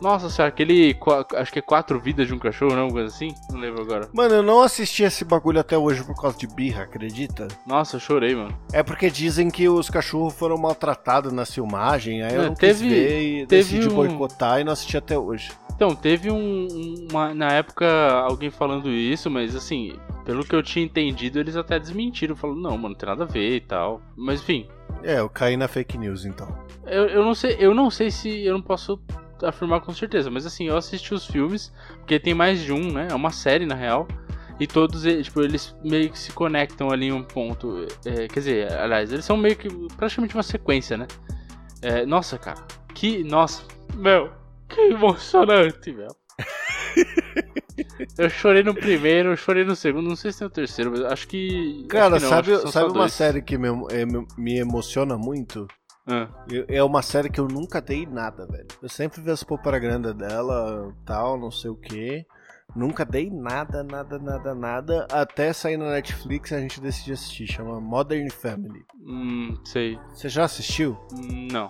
Nossa 0.00 0.28
senhora, 0.28 0.48
aquele. 0.48 0.96
Acho 1.34 1.52
que 1.52 1.58
é 1.58 1.62
quatro 1.62 1.98
vidas 1.98 2.26
de 2.26 2.34
um 2.34 2.38
cachorro, 2.38 2.74
não? 2.74 2.90
Coisa 2.90 3.08
assim? 3.08 3.34
Não 3.50 3.58
lembro 3.58 3.82
agora. 3.82 4.08
Mano, 4.12 4.34
eu 4.34 4.42
não 4.42 4.62
assisti 4.62 5.02
esse 5.02 5.24
bagulho 5.24 5.60
até 5.60 5.76
hoje 5.76 6.04
por 6.04 6.20
causa 6.20 6.36
de 6.38 6.46
birra, 6.46 6.84
acredita? 6.84 7.48
Nossa, 7.66 7.96
eu 7.96 8.00
chorei, 8.00 8.34
mano. 8.34 8.56
É 8.72 8.82
porque 8.82 9.10
dizem 9.10 9.50
que 9.50 9.68
os 9.68 9.88
cachorros 9.88 10.34
foram 10.34 10.56
maltratados 10.56 11.32
na 11.32 11.46
filmagem, 11.46 12.22
aí 12.22 12.34
eu 12.34 12.44
não 12.44 12.54
teve, 12.54 12.84
quis 12.84 12.92
ver 12.92 13.22
e 13.22 13.46
teve 13.46 13.62
decidi 13.62 13.88
um... 13.88 13.94
boicotar 13.94 14.60
e 14.60 14.64
não 14.64 14.72
assisti 14.72 14.96
até 14.96 15.18
hoje. 15.18 15.50
Então, 15.74 15.94
teve 15.94 16.30
um, 16.30 17.06
uma, 17.10 17.34
na 17.34 17.52
época 17.52 17.86
alguém 18.22 18.50
falando 18.50 18.90
isso, 18.90 19.30
mas 19.30 19.54
assim, 19.54 19.94
pelo 20.24 20.42
que 20.42 20.54
eu 20.54 20.62
tinha 20.62 20.84
entendido, 20.84 21.38
eles 21.38 21.54
até 21.54 21.78
desmentiram, 21.78 22.34
falando, 22.34 22.60
não, 22.62 22.70
mano, 22.78 22.88
não 22.90 22.94
tem 22.94 23.08
nada 23.08 23.24
a 23.24 23.26
ver 23.26 23.56
e 23.56 23.60
tal. 23.60 24.00
Mas 24.16 24.40
enfim. 24.40 24.66
É, 25.02 25.20
eu 25.20 25.28
caí 25.28 25.56
na 25.56 25.68
fake 25.68 25.98
news 25.98 26.24
então. 26.24 26.48
Eu, 26.86 27.06
eu 27.08 27.24
não 27.24 27.34
sei, 27.34 27.56
eu 27.58 27.74
não 27.74 27.90
sei 27.90 28.10
se 28.10 28.44
eu 28.44 28.54
não 28.54 28.62
posso 28.62 28.98
afirmar 29.42 29.80
com 29.80 29.92
certeza, 29.92 30.30
mas 30.30 30.46
assim, 30.46 30.68
eu 30.68 30.76
assisti 30.76 31.12
os 31.14 31.26
filmes, 31.26 31.72
porque 31.98 32.18
tem 32.18 32.34
mais 32.34 32.60
de 32.60 32.72
um, 32.72 32.92
né? 32.92 33.08
É 33.10 33.14
uma 33.14 33.30
série 33.30 33.66
na 33.66 33.74
real. 33.74 34.06
E 34.58 34.66
todos 34.66 35.02
tipo, 35.02 35.42
eles 35.42 35.76
meio 35.84 36.10
que 36.10 36.18
se 36.18 36.32
conectam 36.32 36.90
ali 36.90 37.06
em 37.06 37.12
um 37.12 37.22
ponto. 37.22 37.86
É, 38.06 38.26
quer 38.26 38.40
dizer, 38.40 38.72
aliás, 38.72 39.12
eles 39.12 39.24
são 39.24 39.36
meio 39.36 39.54
que 39.54 39.68
praticamente 39.96 40.34
uma 40.34 40.42
sequência, 40.42 40.96
né? 40.96 41.06
É, 41.82 42.06
nossa, 42.06 42.38
cara, 42.38 42.62
que. 42.94 43.22
Nossa, 43.22 43.62
meu, 43.94 44.32
que 44.68 44.80
emocionante, 44.80 45.92
meu. 45.92 46.08
eu 48.16 48.30
chorei 48.30 48.62
no 48.62 48.74
primeiro, 48.74 49.30
eu 49.30 49.36
chorei 49.36 49.64
no 49.64 49.76
segundo, 49.76 50.08
não 50.08 50.16
sei 50.16 50.32
se 50.32 50.38
tem 50.38 50.46
o 50.46 50.50
terceiro, 50.50 50.90
mas 50.90 51.00
acho 51.02 51.28
que. 51.28 51.86
Cara, 51.88 52.16
acho 52.16 52.16
que 52.16 52.22
não, 52.22 52.30
sabe, 52.30 52.72
sabe 52.72 52.90
uma 52.92 53.08
série 53.10 53.42
que 53.42 53.58
me, 53.58 53.68
me 54.38 54.58
emociona 54.58 55.18
muito? 55.18 55.68
Ah. 56.06 56.28
É 56.68 56.82
uma 56.82 57.02
série 57.02 57.28
que 57.28 57.40
eu 57.40 57.48
nunca 57.48 57.80
dei 57.80 58.06
nada, 58.06 58.46
velho. 58.46 58.66
Eu 58.80 58.88
sempre 58.88 59.20
vi 59.20 59.30
as 59.30 59.42
propaganda 59.42 60.14
dela, 60.14 60.94
tal, 61.04 61.38
não 61.38 61.50
sei 61.50 61.70
o 61.70 61.76
que. 61.76 62.24
Nunca 62.74 63.04
dei 63.04 63.30
nada, 63.30 63.82
nada, 63.82 64.18
nada, 64.18 64.54
nada. 64.54 65.06
Até 65.10 65.52
sair 65.52 65.76
na 65.76 65.90
Netflix 65.90 66.52
a 66.52 66.60
gente 66.60 66.80
decidiu 66.80 67.14
assistir. 67.14 67.46
Chama 67.46 67.80
Modern 67.80 68.28
Family. 68.30 68.84
Hum, 69.06 69.58
sei. 69.64 69.98
Você 70.12 70.28
já 70.28 70.44
assistiu? 70.44 70.96
Não, 71.50 71.68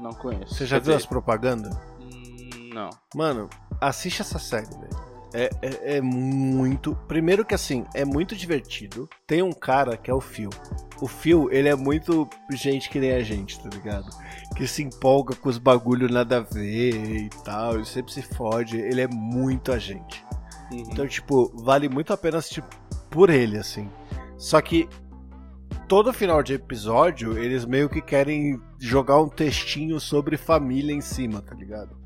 não 0.00 0.10
conheço. 0.12 0.54
Você 0.54 0.66
já 0.66 0.76
Quer 0.76 0.84
viu 0.84 0.94
dizer... 0.94 1.04
as 1.04 1.06
propagandas? 1.06 1.78
Não. 2.74 2.90
Mano, 3.14 3.48
assiste 3.80 4.20
essa 4.20 4.38
série, 4.38 4.66
velho. 4.66 5.08
É, 5.32 5.50
é, 5.60 5.96
é, 5.96 6.00
muito. 6.00 6.94
Primeiro 7.06 7.44
que 7.44 7.54
assim, 7.54 7.84
é 7.94 8.04
muito 8.04 8.34
divertido. 8.34 9.08
Tem 9.26 9.42
um 9.42 9.52
cara 9.52 9.96
que 9.96 10.10
é 10.10 10.14
o 10.14 10.20
Phil. 10.20 10.50
O 11.00 11.06
Phil, 11.06 11.48
ele 11.50 11.68
é 11.68 11.74
muito 11.74 12.28
gente 12.50 12.88
que 12.88 12.98
nem 12.98 13.12
a 13.12 13.22
gente, 13.22 13.60
tá 13.60 13.68
ligado? 13.68 14.08
Que 14.56 14.66
se 14.66 14.82
empolga 14.82 15.34
com 15.34 15.48
os 15.48 15.58
bagulho 15.58 16.08
nada 16.08 16.38
a 16.38 16.40
ver 16.40 17.24
e 17.24 17.30
tal. 17.44 17.74
Ele 17.74 17.84
sempre 17.84 18.12
se 18.12 18.22
fode. 18.22 18.78
Ele 18.78 19.00
é 19.00 19.08
muito 19.08 19.70
a 19.70 19.78
gente. 19.78 20.24
Uhum. 20.72 20.78
Então, 20.78 21.06
tipo, 21.06 21.52
vale 21.62 21.88
muito 21.88 22.12
a 22.12 22.16
pena 22.16 22.38
assistir 22.38 22.64
por 23.10 23.30
ele, 23.30 23.58
assim. 23.58 23.88
Só 24.36 24.60
que 24.60 24.88
todo 25.88 26.12
final 26.12 26.42
de 26.42 26.54
episódio, 26.54 27.38
eles 27.38 27.64
meio 27.64 27.88
que 27.88 28.00
querem 28.00 28.60
jogar 28.78 29.20
um 29.20 29.28
textinho 29.28 29.98
sobre 29.98 30.36
família 30.36 30.94
em 30.94 31.00
cima, 31.00 31.42
tá 31.42 31.54
ligado? 31.54 31.97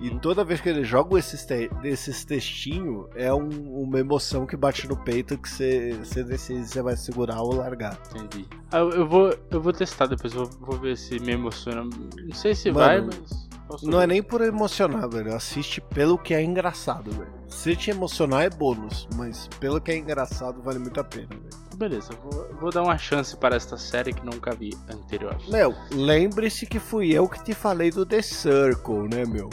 E 0.00 0.10
Uhum. 0.10 0.18
toda 0.18 0.44
vez 0.44 0.60
que 0.60 0.68
eles 0.68 0.86
jogam 0.86 1.18
esses, 1.18 1.44
te 1.46 1.70
esses 1.84 2.24
textinhos, 2.24 3.06
é 3.16 3.32
um- 3.32 3.82
uma 3.82 3.98
emoção 3.98 4.46
que 4.46 4.56
bate 4.56 4.86
no 4.88 4.96
peito 4.96 5.36
que 5.38 5.48
você 5.48 5.92
você 6.04 6.22
decide 6.22 6.66
se 6.66 6.72
você 6.74 6.82
vai 6.82 6.96
segurar 6.96 7.40
ou 7.40 7.54
largar. 7.54 7.98
Entendi. 8.14 8.46
Ah, 8.70 8.78
eu, 8.78 8.90
eu 8.90 9.08
vou, 9.08 9.34
eu 9.50 9.60
vou 9.60 9.72
testar 9.72 10.06
depois, 10.06 10.32
vou, 10.32 10.48
vou 10.60 10.78
ver 10.78 10.96
se 10.96 11.18
me 11.18 11.32
emociona. 11.32 11.82
Não 11.84 12.34
sei 12.34 12.54
se 12.54 12.70
Mano, 12.70 12.86
vai, 12.86 13.00
mas. 13.00 13.48
Não 13.82 14.00
é 14.00 14.06
nem 14.06 14.22
por 14.22 14.40
emocionar, 14.40 15.06
velho. 15.10 15.34
Assiste 15.34 15.78
pelo 15.80 16.16
que 16.16 16.32
é 16.32 16.42
engraçado, 16.42 17.10
velho. 17.10 17.30
Se 17.48 17.76
te 17.76 17.90
emocionar 17.90 18.44
é 18.44 18.48
bônus, 18.50 19.06
mas 19.14 19.46
pelo 19.60 19.78
que 19.78 19.90
é 19.90 19.96
engraçado 19.98 20.62
vale 20.62 20.78
muito 20.78 20.98
a 20.98 21.04
pena, 21.04 21.28
velho. 21.28 21.68
Beleza, 21.76 22.10
vou, 22.24 22.48
vou 22.60 22.70
dar 22.72 22.82
uma 22.82 22.96
chance 22.98 23.36
para 23.36 23.54
esta 23.56 23.76
série 23.76 24.12
que 24.12 24.24
nunca 24.24 24.52
vi 24.54 24.70
anterior. 24.90 25.36
Meu, 25.48 25.74
lembre-se 25.92 26.66
que 26.66 26.78
fui 26.80 27.12
eu 27.12 27.28
que 27.28 27.44
te 27.44 27.52
falei 27.54 27.90
do 27.90 28.04
The 28.06 28.22
Circle, 28.22 29.08
né, 29.08 29.24
meu? 29.26 29.48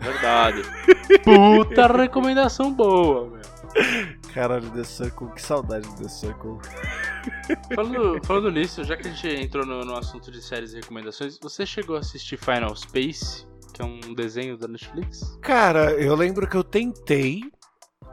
É 0.00 0.04
verdade. 0.04 0.62
Puta 1.24 1.86
recomendação 1.86 2.72
boa, 2.72 3.28
meu. 3.28 3.40
Caralho, 4.32 4.70
The 4.70 4.84
Circle, 4.84 5.28
que 5.32 5.42
saudade 5.42 5.88
do 5.88 6.02
The 6.02 6.08
Circle. 6.08 6.58
Falando, 7.74 8.24
falando 8.24 8.50
nisso, 8.50 8.82
já 8.84 8.96
que 8.96 9.06
a 9.06 9.10
gente 9.10 9.28
entrou 9.28 9.66
no, 9.66 9.84
no 9.84 9.96
assunto 9.96 10.30
de 10.30 10.40
séries 10.40 10.72
e 10.72 10.76
recomendações, 10.76 11.38
você 11.38 11.66
chegou 11.66 11.96
a 11.96 11.98
assistir 12.00 12.38
Final 12.38 12.74
Space, 12.74 13.46
que 13.74 13.82
é 13.82 13.84
um 13.84 14.14
desenho 14.14 14.56
da 14.56 14.66
Netflix? 14.66 15.38
Cara, 15.42 15.92
eu 15.92 16.14
lembro 16.14 16.48
que 16.48 16.56
eu 16.56 16.64
tentei. 16.64 17.42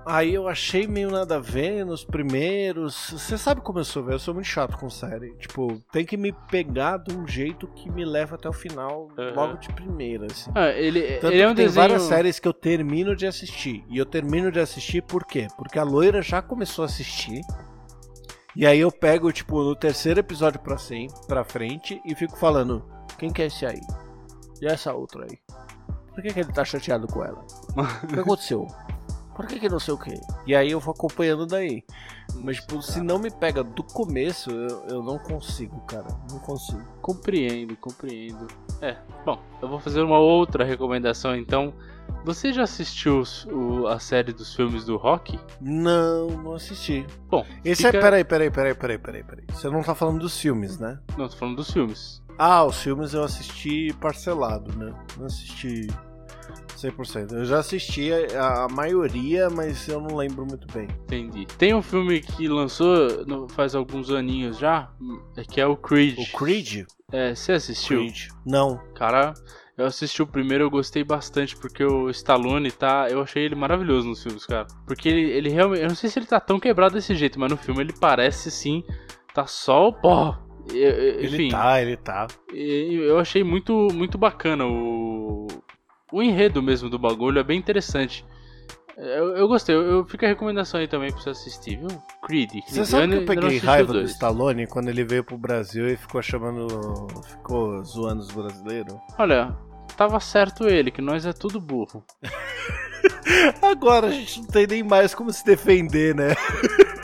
Aí 0.09 0.33
eu 0.33 0.47
achei 0.47 0.87
meio 0.87 1.11
nada 1.11 1.35
a 1.35 1.39
ver 1.39 1.85
nos 1.85 2.05
primeiros. 2.05 3.09
Você 3.11 3.37
sabe 3.37 3.59
como 3.59 3.79
eu 3.79 3.83
sou, 3.83 4.03
velho? 4.03 4.15
Eu 4.15 4.19
sou 4.19 4.33
muito 4.33 4.45
chato 4.47 4.77
com 4.77 4.89
série. 4.89 5.33
Tipo, 5.35 5.81
tem 5.91 6.05
que 6.05 6.15
me 6.15 6.31
pegar 6.49 6.97
de 6.97 7.13
um 7.13 7.27
jeito 7.27 7.67
que 7.67 7.91
me 7.91 8.05
leva 8.05 8.35
até 8.35 8.47
o 8.47 8.53
final, 8.53 9.09
Aham. 9.17 9.33
logo 9.35 9.57
de 9.57 9.67
primeira, 9.73 10.27
assim. 10.31 10.49
Ah, 10.55 10.69
ele, 10.69 11.01
Tanto 11.19 11.33
ele 11.33 11.41
é 11.41 11.45
um 11.49 11.53
tem 11.53 11.65
desenho. 11.65 11.81
várias 11.87 12.03
séries 12.03 12.39
que 12.39 12.47
eu 12.47 12.53
termino 12.53 13.15
de 13.17 13.27
assistir. 13.27 13.83
E 13.89 13.97
eu 13.97 14.05
termino 14.05 14.49
de 14.51 14.59
assistir 14.61 15.01
por 15.03 15.25
quê? 15.25 15.47
Porque 15.57 15.77
a 15.77 15.83
loira 15.83 16.21
já 16.21 16.41
começou 16.41 16.83
a 16.83 16.85
assistir. 16.85 17.41
E 18.55 18.65
aí 18.65 18.79
eu 18.79 18.91
pego, 18.91 19.31
tipo, 19.31 19.61
no 19.61 19.75
terceiro 19.75 20.19
episódio 20.21 20.59
pra, 20.61 20.77
sem, 20.77 21.07
pra 21.27 21.43
frente 21.43 22.01
e 22.05 22.15
fico 22.15 22.37
falando: 22.37 22.83
quem 23.19 23.29
que 23.31 23.41
é 23.41 23.47
esse 23.47 23.65
aí? 23.65 23.81
E 24.61 24.65
essa 24.67 24.93
outra 24.93 25.25
aí? 25.29 25.37
Por 26.13 26.23
que, 26.23 26.33
que 26.33 26.39
ele 26.39 26.51
tá 26.51 26.65
chateado 26.65 27.05
com 27.07 27.23
ela? 27.23 27.45
O 28.03 28.07
que 28.07 28.19
aconteceu? 28.19 28.65
Por 29.37 29.45
que, 29.47 29.59
que 29.59 29.69
não 29.69 29.79
sei 29.79 29.93
o 29.93 29.97
que? 29.97 30.19
E 30.45 30.53
aí 30.55 30.71
eu 30.71 30.79
vou 30.79 30.93
acompanhando 30.93 31.45
daí. 31.45 31.83
Mas, 32.43 32.57
tipo, 32.57 32.81
se 32.81 32.99
não 32.99 33.17
me 33.19 33.29
pega 33.31 33.63
do 33.63 33.83
começo, 33.83 34.49
eu, 34.51 34.83
eu 34.87 35.03
não 35.03 35.17
consigo, 35.17 35.79
cara. 35.81 36.07
Não 36.29 36.39
consigo. 36.39 36.81
Compreendo, 37.01 37.75
compreendo. 37.77 38.47
É, 38.81 38.97
bom, 39.25 39.39
eu 39.61 39.69
vou 39.69 39.79
fazer 39.79 40.01
uma 40.01 40.17
outra 40.19 40.65
recomendação 40.65 41.35
então. 41.35 41.71
Você 42.25 42.51
já 42.51 42.63
assistiu 42.63 43.21
o- 43.51 43.87
a 43.87 43.99
série 43.99 44.33
dos 44.33 44.53
filmes 44.55 44.85
do 44.85 44.97
Rock? 44.97 45.39
Não, 45.61 46.27
não 46.27 46.53
assisti. 46.55 47.05
Bom, 47.29 47.45
Esse 47.63 47.83
fica... 47.83 47.97
é. 47.97 48.01
Peraí, 48.01 48.23
peraí, 48.23 48.49
peraí, 48.51 48.73
peraí, 48.75 48.97
peraí, 48.97 49.23
peraí. 49.23 49.45
Você 49.51 49.69
não 49.69 49.83
tá 49.83 49.93
falando 49.95 50.19
dos 50.19 50.37
filmes, 50.39 50.77
né? 50.79 50.99
Não, 51.17 51.27
tô 51.29 51.37
falando 51.37 51.57
dos 51.57 51.71
filmes. 51.71 52.21
Ah, 52.39 52.63
os 52.65 52.81
filmes 52.81 53.13
eu 53.13 53.23
assisti 53.23 53.93
parcelado, 53.99 54.75
né? 54.77 54.93
Não 55.17 55.25
assisti 55.25 55.87
100%. 56.77 57.31
Eu 57.33 57.45
já 57.45 57.59
assisti 57.59 58.09
a, 58.35 58.65
a 58.65 58.67
maioria, 58.69 59.49
mas 59.49 59.87
eu 59.87 59.99
não 60.01 60.15
lembro 60.15 60.45
muito 60.45 60.67
bem. 60.73 60.87
Entendi. 61.03 61.45
Tem 61.57 61.73
um 61.73 61.81
filme 61.81 62.21
que 62.21 62.47
lançou 62.47 63.25
no- 63.25 63.47
faz 63.49 63.75
alguns 63.75 64.09
aninhos 64.11 64.57
já, 64.57 64.89
hum, 65.01 65.19
que 65.49 65.59
é 65.61 65.65
o 65.67 65.75
Creed. 65.75 66.17
O 66.19 66.37
Creed? 66.37 66.85
É, 67.11 67.33
você 67.35 67.53
assistiu? 67.53 67.99
Creed. 67.99 68.27
Não. 68.45 68.79
Cara, 68.95 69.33
eu 69.77 69.85
assisti 69.85 70.21
o 70.21 70.27
primeiro 70.27 70.63
eu 70.65 70.69
gostei 70.69 71.03
bastante, 71.03 71.55
porque 71.55 71.83
o 71.83 72.09
Stallone 72.09 72.71
tá. 72.71 73.07
Eu 73.09 73.21
achei 73.21 73.43
ele 73.43 73.55
maravilhoso 73.55 74.07
nos 74.07 74.21
filmes, 74.23 74.45
cara. 74.45 74.67
Porque 74.85 75.07
ele, 75.07 75.29
ele 75.31 75.49
realmente. 75.49 75.81
Eu 75.83 75.87
não 75.89 75.95
sei 75.95 76.09
se 76.09 76.19
ele 76.19 76.25
tá 76.25 76.39
tão 76.39 76.59
quebrado 76.59 76.95
desse 76.95 77.15
jeito, 77.15 77.39
mas 77.39 77.49
no 77.49 77.57
filme 77.57 77.81
ele 77.81 77.93
parece 77.99 78.49
sim. 78.51 78.83
Tá 79.33 79.45
só 79.45 79.87
o 79.89 79.93
pó. 79.93 80.37
E- 80.73 80.77
e- 80.77 80.83
Ele 80.83 81.27
Enfim, 81.27 81.49
tá, 81.49 81.81
ele 81.81 81.95
tá. 81.95 82.27
eu 82.51 83.17
achei 83.19 83.43
muito, 83.43 83.87
muito 83.93 84.17
bacana 84.17 84.65
o. 84.65 85.47
O 86.11 86.21
enredo 86.21 86.61
mesmo 86.61 86.89
do 86.89 86.97
bagulho 86.97 87.39
é 87.39 87.43
bem 87.43 87.59
interessante. 87.59 88.25
Eu, 88.97 89.35
eu 89.37 89.47
gostei, 89.47 89.75
eu, 89.75 89.81
eu 89.83 90.05
fica 90.05 90.25
a 90.25 90.29
recomendação 90.29 90.79
aí 90.79 90.87
também 90.87 91.11
pra 91.11 91.21
você 91.21 91.29
assistir, 91.29 91.77
viu? 91.77 91.87
Creed. 92.25 92.49
Você 92.67 92.83
sabe 92.83 92.87
que 92.87 92.95
eu 92.95 92.99
ainda 93.01 93.15
não 93.17 93.25
peguei 93.25 93.59
raiva 93.59 93.93
do. 93.93 94.01
Stallone 94.01 94.65
quando 94.65 94.89
ele 94.89 95.03
veio 95.03 95.23
pro 95.23 95.37
Brasil 95.37 95.87
e 95.87 95.95
ficou 95.95 96.21
chamando. 96.21 97.07
ficou 97.29 97.83
zoando 97.83 98.21
os 98.21 98.31
brasileiros? 98.31 98.95
Olha, 99.19 99.55
tava 99.95 100.19
certo 100.19 100.67
ele, 100.67 100.89
que 100.89 101.01
nós 101.01 101.27
é 101.27 101.33
tudo 101.33 101.61
burro. 101.61 102.03
Agora 103.61 104.07
a 104.07 104.11
gente 104.11 104.39
não 104.39 104.47
tem 104.47 104.65
nem 104.65 104.83
mais 104.83 105.13
como 105.13 105.31
se 105.31 105.45
defender, 105.45 106.15
né? 106.15 106.29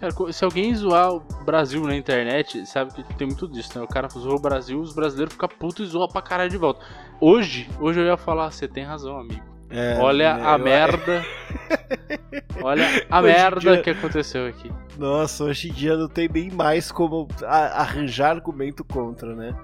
Cara, 0.00 0.32
se 0.32 0.44
alguém 0.44 0.74
zoar 0.74 1.12
o 1.14 1.20
Brasil 1.44 1.82
na 1.84 1.96
internet, 1.96 2.66
sabe 2.66 2.92
que 2.92 3.02
tem 3.16 3.26
muito 3.26 3.48
disso, 3.48 3.78
né? 3.78 3.84
O 3.84 3.88
cara 3.88 4.08
zoa 4.08 4.34
o 4.36 4.40
Brasil, 4.40 4.80
os 4.80 4.94
brasileiros 4.94 5.34
ficam 5.34 5.48
putos 5.48 5.88
e 5.88 5.90
zoam 5.92 6.08
pra 6.08 6.22
caralho 6.22 6.50
de 6.50 6.56
volta. 6.56 6.84
Hoje, 7.20 7.68
hoje 7.80 8.00
eu 8.00 8.06
ia 8.06 8.16
falar, 8.16 8.50
você 8.50 8.66
tem 8.68 8.84
razão, 8.84 9.18
amigo. 9.18 9.42
É, 9.70 9.98
Olha 10.00 10.34
né, 10.34 10.46
a 10.46 10.52
eu- 10.54 10.58
merda. 10.64 11.24
Olha 12.62 12.86
a 13.10 13.20
Hoje 13.20 13.26
merda 13.32 13.60
dia- 13.60 13.82
que 13.82 13.90
aconteceu 13.90 14.46
aqui. 14.46 14.70
Nossa, 14.96 15.44
hoje 15.44 15.68
em 15.68 15.72
dia 15.72 15.96
não 15.96 16.08
tem 16.08 16.28
nem 16.28 16.50
mais 16.50 16.90
como 16.90 17.28
arranjar 17.44 18.30
argumento 18.30 18.82
contra, 18.84 19.34
né? 19.36 19.54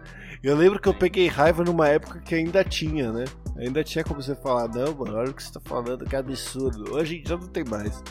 Eu 0.42 0.54
lembro 0.56 0.78
que 0.78 0.88
eu 0.88 0.92
peguei 0.94 1.26
raiva 1.26 1.64
numa 1.64 1.88
época 1.88 2.20
que 2.20 2.34
ainda 2.34 2.62
tinha, 2.62 3.10
né? 3.10 3.24
Ainda 3.56 3.82
tinha 3.82 4.04
como 4.04 4.22
você 4.22 4.34
falar, 4.34 4.68
não, 4.68 4.94
mano, 4.94 5.16
olha 5.16 5.30
o 5.30 5.34
que 5.34 5.42
você 5.42 5.52
tá 5.54 5.60
falando, 5.64 6.04
que 6.04 6.14
absurdo. 6.14 6.94
Hoje 6.94 7.16
em 7.18 7.22
dia 7.22 7.36
não 7.38 7.48
tem 7.48 7.64
mais. 7.64 8.02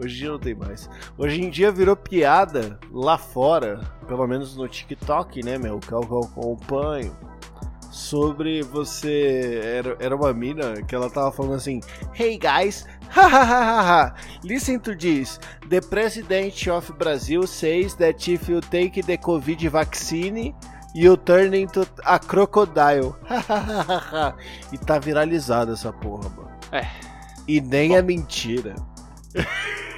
Hoje 0.00 0.14
em 0.14 0.18
dia 0.18 0.30
não 0.30 0.38
tem 0.38 0.54
mais. 0.54 0.88
Hoje 1.18 1.42
em 1.42 1.50
dia 1.50 1.70
virou 1.70 1.94
piada 1.94 2.78
lá 2.90 3.18
fora, 3.18 3.80
pelo 4.08 4.26
menos 4.26 4.56
no 4.56 4.66
TikTok, 4.66 5.42
né, 5.44 5.58
meu? 5.58 5.78
Que 5.78 5.92
é 5.92 5.96
o 5.96 6.00
que 6.00 6.12
eu 6.12 6.20
acompanho. 6.20 7.14
Sobre 7.90 8.62
você. 8.62 9.60
Era, 9.62 9.96
era 10.00 10.16
uma 10.16 10.32
mina 10.32 10.80
que 10.82 10.94
ela 10.94 11.10
tava 11.10 11.30
falando 11.30 11.54
assim: 11.54 11.80
Hey 12.18 12.38
guys, 12.38 12.86
hahaha, 13.10 14.14
listen 14.42 14.78
to 14.78 14.96
this. 14.96 15.38
The 15.68 15.82
president 15.82 16.66
of 16.68 16.90
Brazil 16.94 17.46
says 17.46 17.94
that 17.96 18.30
if 18.30 18.48
you 18.48 18.60
take 18.62 19.02
the 19.02 19.18
COVID 19.18 19.68
vaccine, 19.68 20.54
you 20.94 21.16
turn 21.18 21.54
into 21.54 21.86
a 22.04 22.18
crocodile. 22.18 23.16
e 24.72 24.78
tá 24.78 24.98
viralizada 24.98 25.72
essa 25.72 25.92
porra, 25.92 26.30
mano. 26.30 26.50
É. 26.72 26.86
E 27.46 27.60
nem 27.60 27.96
é 27.96 28.02
mentira. 28.02 28.76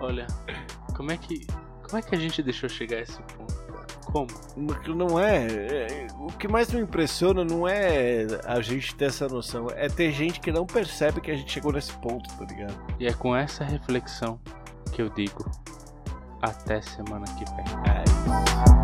Olha, 0.00 0.26
como 0.96 1.10
é 1.12 1.16
que. 1.16 1.46
Como 1.82 1.98
é 1.98 2.02
que 2.02 2.14
a 2.14 2.18
gente 2.18 2.42
deixou 2.42 2.68
chegar 2.68 2.98
a 2.98 3.00
esse 3.00 3.20
ponto? 3.22 3.52
Como? 4.06 4.26
Não 4.94 5.18
é, 5.20 5.46
é- 5.46 6.06
O 6.18 6.26
que 6.28 6.46
mais 6.48 6.70
me 6.72 6.80
impressiona 6.80 7.44
não 7.44 7.66
é 7.68 8.26
a 8.44 8.60
gente 8.60 8.94
ter 8.94 9.06
essa 9.06 9.26
noção, 9.28 9.68
é 9.74 9.88
ter 9.88 10.12
gente 10.12 10.40
que 10.40 10.50
não 10.52 10.66
percebe 10.66 11.20
que 11.20 11.30
a 11.30 11.34
gente 11.36 11.50
chegou 11.52 11.72
nesse 11.72 11.92
ponto, 11.94 12.28
tá 12.36 12.44
ligado? 12.44 12.74
E 12.98 13.06
é 13.06 13.12
com 13.12 13.34
essa 13.34 13.64
reflexão 13.64 14.38
que 14.92 15.00
eu 15.02 15.08
digo. 15.10 15.50
Até 16.42 16.80
semana 16.82 17.24
que 17.36 17.44
vem. 17.44 17.64
É 17.86 18.81